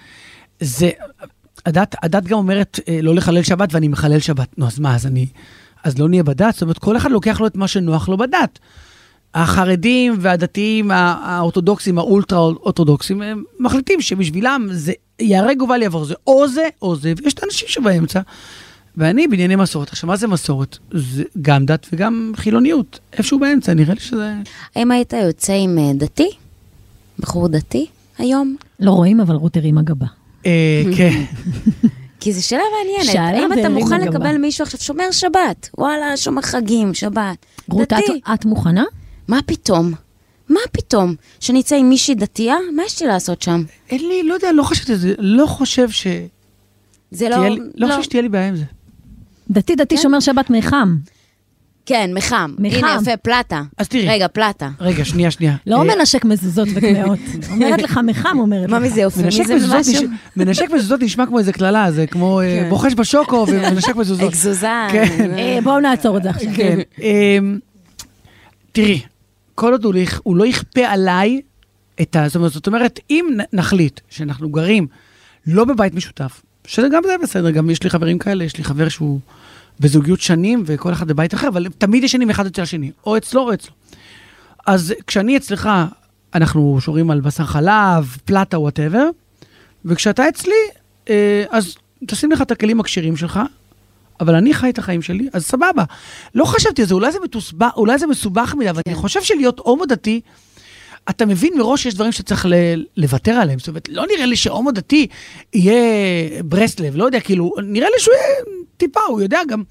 זה... 0.59 0.89
הדת, 1.65 1.95
הדת 2.03 2.23
גם 2.23 2.37
אומרת 2.37 2.79
אה, 2.87 2.99
לא 3.01 3.15
לחלל 3.15 3.43
שבת, 3.43 3.73
ואני 3.73 3.87
מחלל 3.87 4.19
שבת. 4.19 4.57
נו, 4.57 4.67
אז 4.67 4.79
מה, 4.79 4.95
אז 4.95 5.05
אני... 5.05 5.27
אז 5.83 5.97
לא 5.97 6.09
נהיה 6.09 6.23
בדת? 6.23 6.53
זאת 6.53 6.61
אומרת, 6.61 6.77
כל 6.77 6.97
אחד 6.97 7.11
לוקח 7.11 7.39
לו 7.39 7.47
את 7.47 7.55
מה 7.55 7.67
שנוח 7.67 8.09
לו 8.09 8.17
בדת. 8.17 8.59
החרדים 9.33 10.15
והדתיים 10.19 10.91
האורתודוקסים, 10.91 11.97
האולטרה-אורתודוקסים, 11.97 13.21
הם 13.21 13.43
מחליטים 13.59 14.01
שבשבילם 14.01 14.67
זה 14.71 14.93
ייהרג 15.19 15.61
ובל 15.61 15.81
יעבור, 15.81 16.05
זה 16.05 16.13
או 16.27 16.47
זה 16.47 16.67
או 16.81 16.95
זה, 16.95 17.13
ויש 17.17 17.33
את 17.33 17.43
האנשים 17.43 17.67
שבאמצע. 17.67 18.21
ואני 18.97 19.27
בענייני 19.27 19.55
מסורת. 19.55 19.89
עכשיו, 19.89 20.07
מה 20.07 20.15
זה 20.15 20.27
מסורת? 20.27 20.77
זה 20.91 21.23
גם 21.41 21.65
דת 21.65 21.87
וגם 21.93 22.31
חילוניות. 22.35 22.99
איפשהו 23.13 23.39
באמצע, 23.39 23.73
נראה 23.73 23.93
לי 23.93 23.99
שזה... 23.99 24.33
האם 24.75 24.91
היית 24.91 25.13
יוצא 25.13 25.53
עם 25.53 25.77
אה, 25.79 25.91
דתי? 25.93 26.29
בחור 27.19 27.47
דתי 27.47 27.85
היום? 28.17 28.55
לא 28.79 28.91
רואים, 28.91 29.19
אבל 29.19 29.35
רות 29.35 29.57
הרימה 29.57 29.81
גבה. 29.81 30.05
אה, 30.45 30.83
כן. 30.97 31.23
כי 32.19 32.33
זו 32.33 32.47
שאלה 32.47 32.61
מעניינת. 32.77 33.35
האם 33.35 33.59
אתה 33.59 33.69
מוכן 33.69 34.01
לקבל 34.01 34.37
מישהו 34.37 34.63
עכשיו 34.63 34.79
שומר 34.79 35.11
שבת? 35.11 35.69
וואלה, 35.77 36.17
שומר 36.17 36.41
חגים, 36.41 36.93
שבת. 36.93 37.45
רות, 37.69 37.93
את 38.33 38.45
מוכנה? 38.45 38.83
מה 39.27 39.39
פתאום? 39.45 39.93
מה 40.49 40.59
פתאום? 40.71 41.15
שאני 41.39 41.61
אצא 41.61 41.75
עם 41.75 41.89
מישהי 41.89 42.15
דתייה? 42.15 42.55
מה 42.75 42.83
יש 42.85 43.01
לי 43.01 43.07
לעשות 43.07 43.41
שם? 43.41 43.63
אין 43.89 44.07
לי, 44.07 44.23
לא 44.23 44.33
יודע, 44.33 44.51
לא 44.51 44.63
חשבתי 44.63 44.91
על 44.91 44.97
זה. 44.97 45.13
לא 45.17 45.45
חושב 45.45 45.89
ש... 45.89 46.07
זה 47.11 47.29
לא... 47.29 47.37
לא 47.75 47.87
חושב 47.87 48.03
שתהיה 48.03 48.21
לי 48.21 48.29
בעיה 48.29 48.47
עם 48.47 48.55
זה. 48.55 48.63
דתי 49.49 49.75
דתי 49.75 49.95
כן? 49.95 50.01
שומר 50.01 50.19
שבת 50.19 50.49
מחם. 50.49 50.97
כן, 51.87 52.09
מחם. 52.13 52.55
מחם. 52.59 52.77
הנה, 52.77 52.97
יפה, 53.01 53.17
פלטה. 53.17 53.61
אז 53.77 53.87
תראי. 53.87 54.07
רגע, 54.07 54.27
פלטה. 54.27 54.69
רגע, 54.79 55.05
שנייה, 55.05 55.31
שנייה. 55.31 55.55
לא 55.67 55.77
אה, 55.77 55.83
מנשק 55.83 56.25
מזוזות 56.25 56.67
וקמעות. 56.75 57.19
אומרת 57.51 57.81
לך 57.81 57.99
מחם, 58.03 58.39
אומרת 58.39 58.63
לך. 58.63 58.69
מה 58.69 58.79
מזה 58.79 59.01
יופי? 59.01 59.21
מנשק 60.35 60.69
מזוזות 60.73 61.01
נשמע 61.01 61.25
כמו 61.25 61.39
איזה 61.39 61.53
קללה, 61.53 61.91
זה 61.91 62.07
כמו 62.07 62.41
אה, 62.41 62.59
כן. 62.63 62.69
בוחש 62.69 62.93
בשוקו 62.93 63.45
ומנשק 63.49 63.95
מזוזות. 63.95 64.29
אקזוזה. 64.29 64.67
כן. 64.91 65.31
אה, 65.37 65.59
בואו 65.63 65.79
נעצור 65.79 66.17
את 66.17 66.23
זה 66.23 66.29
עכשיו. 66.29 66.51
כן. 66.55 66.79
אמ, 67.01 67.59
תראי, 68.71 69.01
כל 69.55 69.71
עוד 69.71 69.85
הוא 70.23 70.35
לא 70.35 70.45
יכפה 70.45 70.87
עליי 70.87 71.41
את 72.01 72.15
ה... 72.15 72.27
זאת 72.29 72.67
אומרת, 72.67 72.99
אם 73.09 73.25
נחליט 73.53 73.99
שאנחנו 74.09 74.49
גרים 74.49 74.87
לא 75.47 75.65
בבית 75.65 75.93
משותף, 75.93 76.41
שזה 76.67 76.87
גם 76.91 77.03
זה 77.05 77.15
בסדר, 77.23 77.49
גם 77.51 77.69
יש 77.69 77.83
לי 77.83 77.89
חברים 77.89 78.19
כאלה, 78.19 78.43
יש 78.43 78.57
לי 78.57 78.63
חבר 78.63 78.89
שהוא 78.89 79.19
בזוגיות 79.79 80.21
שנים, 80.21 80.63
וכל 80.65 80.93
אחד 80.93 81.07
בבית 81.07 81.33
אחר, 81.33 81.47
אבל 81.47 81.67
תמיד 81.77 82.03
ישנים 82.03 82.29
אחד 82.29 82.45
אצל 82.45 82.61
השני, 82.61 82.91
או 83.05 83.17
אצלו 83.17 83.41
או 83.41 83.53
אצלו. 83.53 83.73
אז 84.65 84.93
כשאני 85.07 85.37
אצלך, 85.37 85.69
אנחנו 86.33 86.77
שורים 86.81 87.11
על 87.11 87.21
בשר 87.21 87.45
חלב, 87.45 88.17
פלטה, 88.25 88.59
וואטאבר, 88.59 89.09
וכשאתה 89.85 90.29
אצלי, 90.29 90.55
אה, 91.09 91.43
אז 91.49 91.75
תשים 92.07 92.31
לך 92.31 92.41
את 92.41 92.51
הכלים 92.51 92.79
הכשרים 92.79 93.17
שלך, 93.17 93.39
אבל 94.19 94.35
אני 94.35 94.53
חי 94.53 94.69
את 94.69 94.77
החיים 94.77 95.01
שלי, 95.01 95.29
אז 95.33 95.45
סבבה. 95.45 95.83
לא 96.35 96.45
חשבתי 96.45 96.81
על 96.81 96.87
זה, 96.87 96.93
אולי 96.93 97.11
זה, 97.11 97.19
מתוסבח, 97.23 97.71
אולי 97.77 97.97
זה 97.97 98.07
מסובך 98.07 98.55
מדי, 98.57 98.69
אבל 98.69 98.81
כן. 98.85 98.91
אני 98.91 98.99
חושב 98.99 99.21
שלהיות 99.21 99.59
הומו 99.59 99.85
דתי, 99.85 100.21
אתה 101.09 101.25
מבין 101.25 101.53
מראש 101.57 101.83
שיש 101.83 101.93
דברים 101.93 102.11
שצריך 102.11 102.45
ל- 102.45 102.83
לוותר 102.97 103.31
עליהם. 103.31 103.59
זאת 103.59 103.67
אומרת, 103.67 103.89
לא 103.91 104.05
נראה 104.15 104.25
לי 104.25 104.35
שהומו 104.35 104.71
דתי 104.71 105.07
יהיה 105.53 105.75
ברסלב, 106.43 106.95
לא 106.95 107.05
יודע, 107.05 107.19
כאילו, 107.19 107.53
נראה 107.63 107.87
לי 107.87 107.99
שהוא 107.99 108.13
יהיה 108.13 108.35
טיפה, 108.77 108.99
הוא 109.07 109.21
יודע 109.21 109.39
גם, 109.47 109.63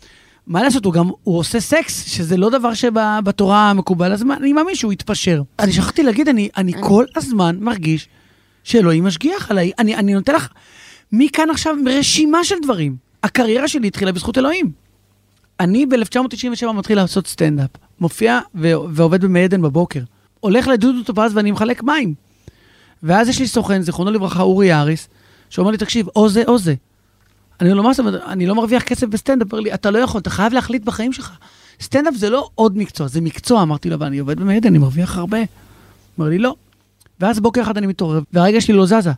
מה 0.46 0.62
לעשות, 0.62 0.84
הוא 0.84 0.92
גם, 0.92 1.10
הוא 1.22 1.38
עושה 1.38 1.60
סקס, 1.60 2.06
שזה 2.06 2.36
לא 2.36 2.50
דבר 2.50 2.74
שבתורה 2.74 3.72
מקובל, 3.74 4.12
אז 4.12 4.22
אני 4.36 4.52
מאמין 4.52 4.74
שהוא 4.74 4.92
יתפשר. 4.92 5.42
אני 5.58 5.72
שכחתי 5.72 6.02
להגיד, 6.02 6.28
אני, 6.28 6.48
אני 6.56 6.72
כל 6.80 7.04
הזמן 7.16 7.56
מרגיש 7.60 8.08
שאלוהים 8.64 9.04
משגיח 9.04 9.50
עליי. 9.50 9.70
אני, 9.78 9.96
אני 9.96 10.14
נותן 10.14 10.34
לך 10.34 10.48
מכאן 11.12 11.50
עכשיו 11.50 11.74
רשימה 11.86 12.44
של 12.44 12.54
דברים. 12.62 12.96
הקריירה 13.22 13.68
שלי 13.68 13.88
התחילה 13.88 14.12
בזכות 14.12 14.38
אלוהים. 14.38 14.70
אני 15.60 15.86
ב-1997 15.86 16.72
מתחיל 16.74 16.96
לעשות 16.96 17.26
סטנדאפ, 17.26 17.70
מופיע 18.00 18.40
ועובד 18.54 19.24
במי 19.24 19.44
עדן 19.44 19.62
בבוקר. 19.62 20.00
הולך 20.46 20.68
לדודו 20.68 21.02
טופז 21.02 21.36
ואני 21.36 21.50
מחלק 21.50 21.82
מים. 21.82 22.14
ואז 23.02 23.28
יש 23.28 23.38
לי 23.38 23.46
סוכן, 23.46 23.82
זיכרונו 23.82 24.10
לברכה, 24.10 24.42
אורי 24.42 24.74
אריס, 24.74 25.08
שאומר 25.50 25.70
לי, 25.70 25.76
תקשיב, 25.76 26.06
או 26.16 26.28
זה 26.28 26.42
או 26.46 26.58
זה. 26.58 26.74
אני 27.60 27.68
אומר 27.68 27.76
לו, 27.76 27.82
מה 27.82 27.92
זאת 27.92 28.00
אומרת, 28.00 28.22
אני 28.26 28.46
לא 28.46 28.54
מרוויח 28.54 28.82
כסף 28.82 29.06
בסטנדאפ. 29.06 29.52
אומר 29.52 29.60
לי, 29.60 29.74
אתה 29.74 29.90
לא 29.90 29.98
יכול, 29.98 30.20
אתה 30.20 30.30
חייב 30.30 30.52
להחליט 30.52 30.84
בחיים 30.84 31.12
שלך. 31.12 31.32
סטנדאפ 31.80 32.14
זה 32.14 32.30
לא 32.30 32.48
עוד 32.54 32.78
מקצוע, 32.78 33.08
זה 33.08 33.20
מקצוע. 33.20 33.62
אמרתי 33.62 33.88
לו, 33.88 33.94
אבל 33.94 34.06
אני 34.06 34.18
עובד 34.18 34.40
במי 34.40 34.52
עדן, 34.52 34.68
אני 34.68 34.78
מרוויח 34.78 35.18
הרבה. 35.18 35.38
אומר 36.18 36.28
לי, 36.28 36.38
לא. 36.38 36.54
ואז 37.20 37.40
בוקר 37.40 37.62
אחד 37.62 37.76
אני 37.76 37.86
מתעורר, 37.86 38.20
והרגע 38.32 38.60
שלי 38.60 38.74
לא 38.74 38.86
זזה. 38.86 39.12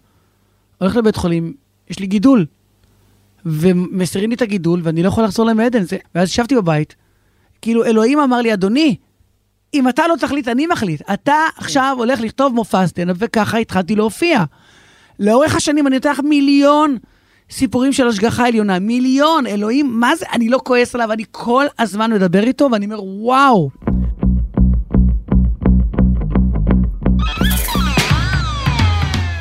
הולך 0.79 0.97
לבית 0.97 1.17
חולים, 1.17 1.55
יש 1.91 1.99
לי 1.99 2.07
גידול. 2.07 2.47
ומסירים 3.47 4.31
לי 4.31 4.37
את 4.37 4.43
הגידול, 4.43 4.81
ואני 4.83 5.03
לא 5.03 5.09
יכול 5.09 5.25
לחזור 5.25 5.47
למיידן. 5.47 5.83
ואז 6.15 6.29
ישבתי 6.29 6.55
בבית, 6.55 6.95
כאילו, 7.63 7.85
אלוהים 7.85 8.19
אמר 8.19 8.41
לי, 8.41 8.55
אדוני, 8.55 8.97
אם 9.75 9.89
אתה 9.89 10.07
לא 10.09 10.17
תחליט, 10.17 10.49
אני 10.49 10.67
מחליט. 10.67 11.03
אתה 11.13 11.35
עכשיו 11.57 11.95
הולך 11.99 12.21
לכתוב 12.21 12.55
מופע 12.55 12.87
סטנדאפ, 12.87 13.17
וככה 13.21 13.59
התחלתי 13.59 13.97
להופיע. 13.97 14.45
לאורך 15.21 15.57
השנים 15.57 15.87
אני 15.87 15.97
נותן 15.97 16.11
לך 16.11 16.21
מיליון 16.21 16.97
סיפורים 17.51 17.93
של 17.93 18.09
השגחה 18.09 18.47
עליונה. 18.47 18.79
מיליון, 18.79 19.47
אלוהים, 19.47 20.01
מה 20.01 20.17
זה? 20.17 20.27
אני 20.33 20.49
לא 20.49 20.61
כועס 20.65 20.95
עליו, 20.95 21.13
אני 21.13 21.25
כל 21.31 21.65
הזמן 21.79 22.13
מדבר 22.13 22.43
איתו, 22.43 22.69
ואני 22.73 22.87
אומר, 22.87 23.03
וואו. 23.05 23.71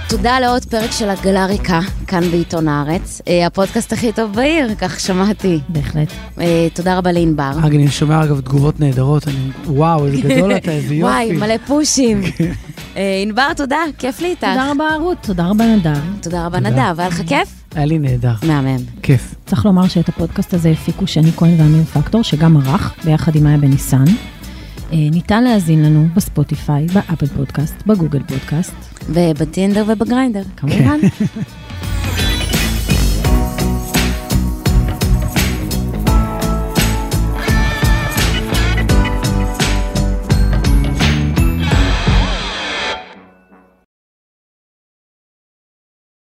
תודה 0.09 0.39
לעוד 0.39 0.65
פרק 0.65 0.91
של 0.91 1.09
עגלה 1.09 1.45
ריקה, 1.45 1.79
כאן 2.07 2.21
בעיתון 2.31 2.67
הארץ. 2.67 3.21
אה, 3.27 3.45
הפודקאסט 3.45 3.93
הכי 3.93 4.11
טוב 4.11 4.33
בעיר, 4.33 4.75
כך 4.75 4.99
שמעתי. 4.99 5.59
בהחלט. 5.69 6.11
אה, 6.39 6.67
תודה 6.73 6.97
רבה 6.97 7.11
לענבר. 7.11 7.51
אגב, 7.59 7.65
אני 7.65 7.87
שומע 7.87 8.23
אגב 8.23 8.41
תגובות 8.41 8.79
נהדרות, 8.79 9.27
אני, 9.27 9.51
וואו, 9.65 10.05
איזה 10.05 10.17
גדול 10.21 10.57
אתה, 10.57 10.71
איזה 10.71 10.95
יופי. 10.95 11.03
וואי, 11.03 11.31
מלא 11.31 11.57
פושים. 11.67 12.21
אה, 12.97 13.19
ענבר, 13.23 13.53
תודה, 13.55 13.77
כיף 13.97 14.21
לי 14.21 14.27
איתך. 14.27 14.47
תודה 14.47 14.71
רבה, 14.71 14.85
רות, 14.99 15.17
תודה 15.21 15.47
רבה, 15.47 15.65
נדב. 15.75 15.99
תודה 16.21 16.45
רבה, 16.45 16.59
נדב. 16.59 16.99
היה 16.99 17.07
לך 17.07 17.21
כיף? 17.27 17.49
היה 17.75 17.85
לי 17.85 17.99
נהדר. 17.99 18.33
מהמם. 18.43 18.79
כיף. 19.01 19.35
צריך 19.45 19.65
לומר 19.65 19.87
שאת 19.87 20.09
הפודקאסט 20.09 20.53
הזה 20.53 20.69
הפיקו 20.69 21.07
שני 21.07 21.31
כהן 21.31 21.61
ואמיר 21.61 21.83
פקטור, 21.83 22.23
שגם 22.23 22.57
ערך, 22.57 22.93
ביחד 23.05 23.35
עם 23.35 23.43
מאיה 23.43 23.57
בניסן. 23.57 24.05
ניתן 24.91 25.43
להאזין 25.43 25.85
לנו 25.85 26.07
בספוטיפיי, 26.15 26.87
באפל 26.87 27.25
פודקאסט, 27.25 27.75
בגוגל 27.85 28.23
פודקאסט. 28.23 28.73
ובטינדר 29.09 29.83
ובגריינדר. 29.87 30.43
כמובן. 30.57 30.99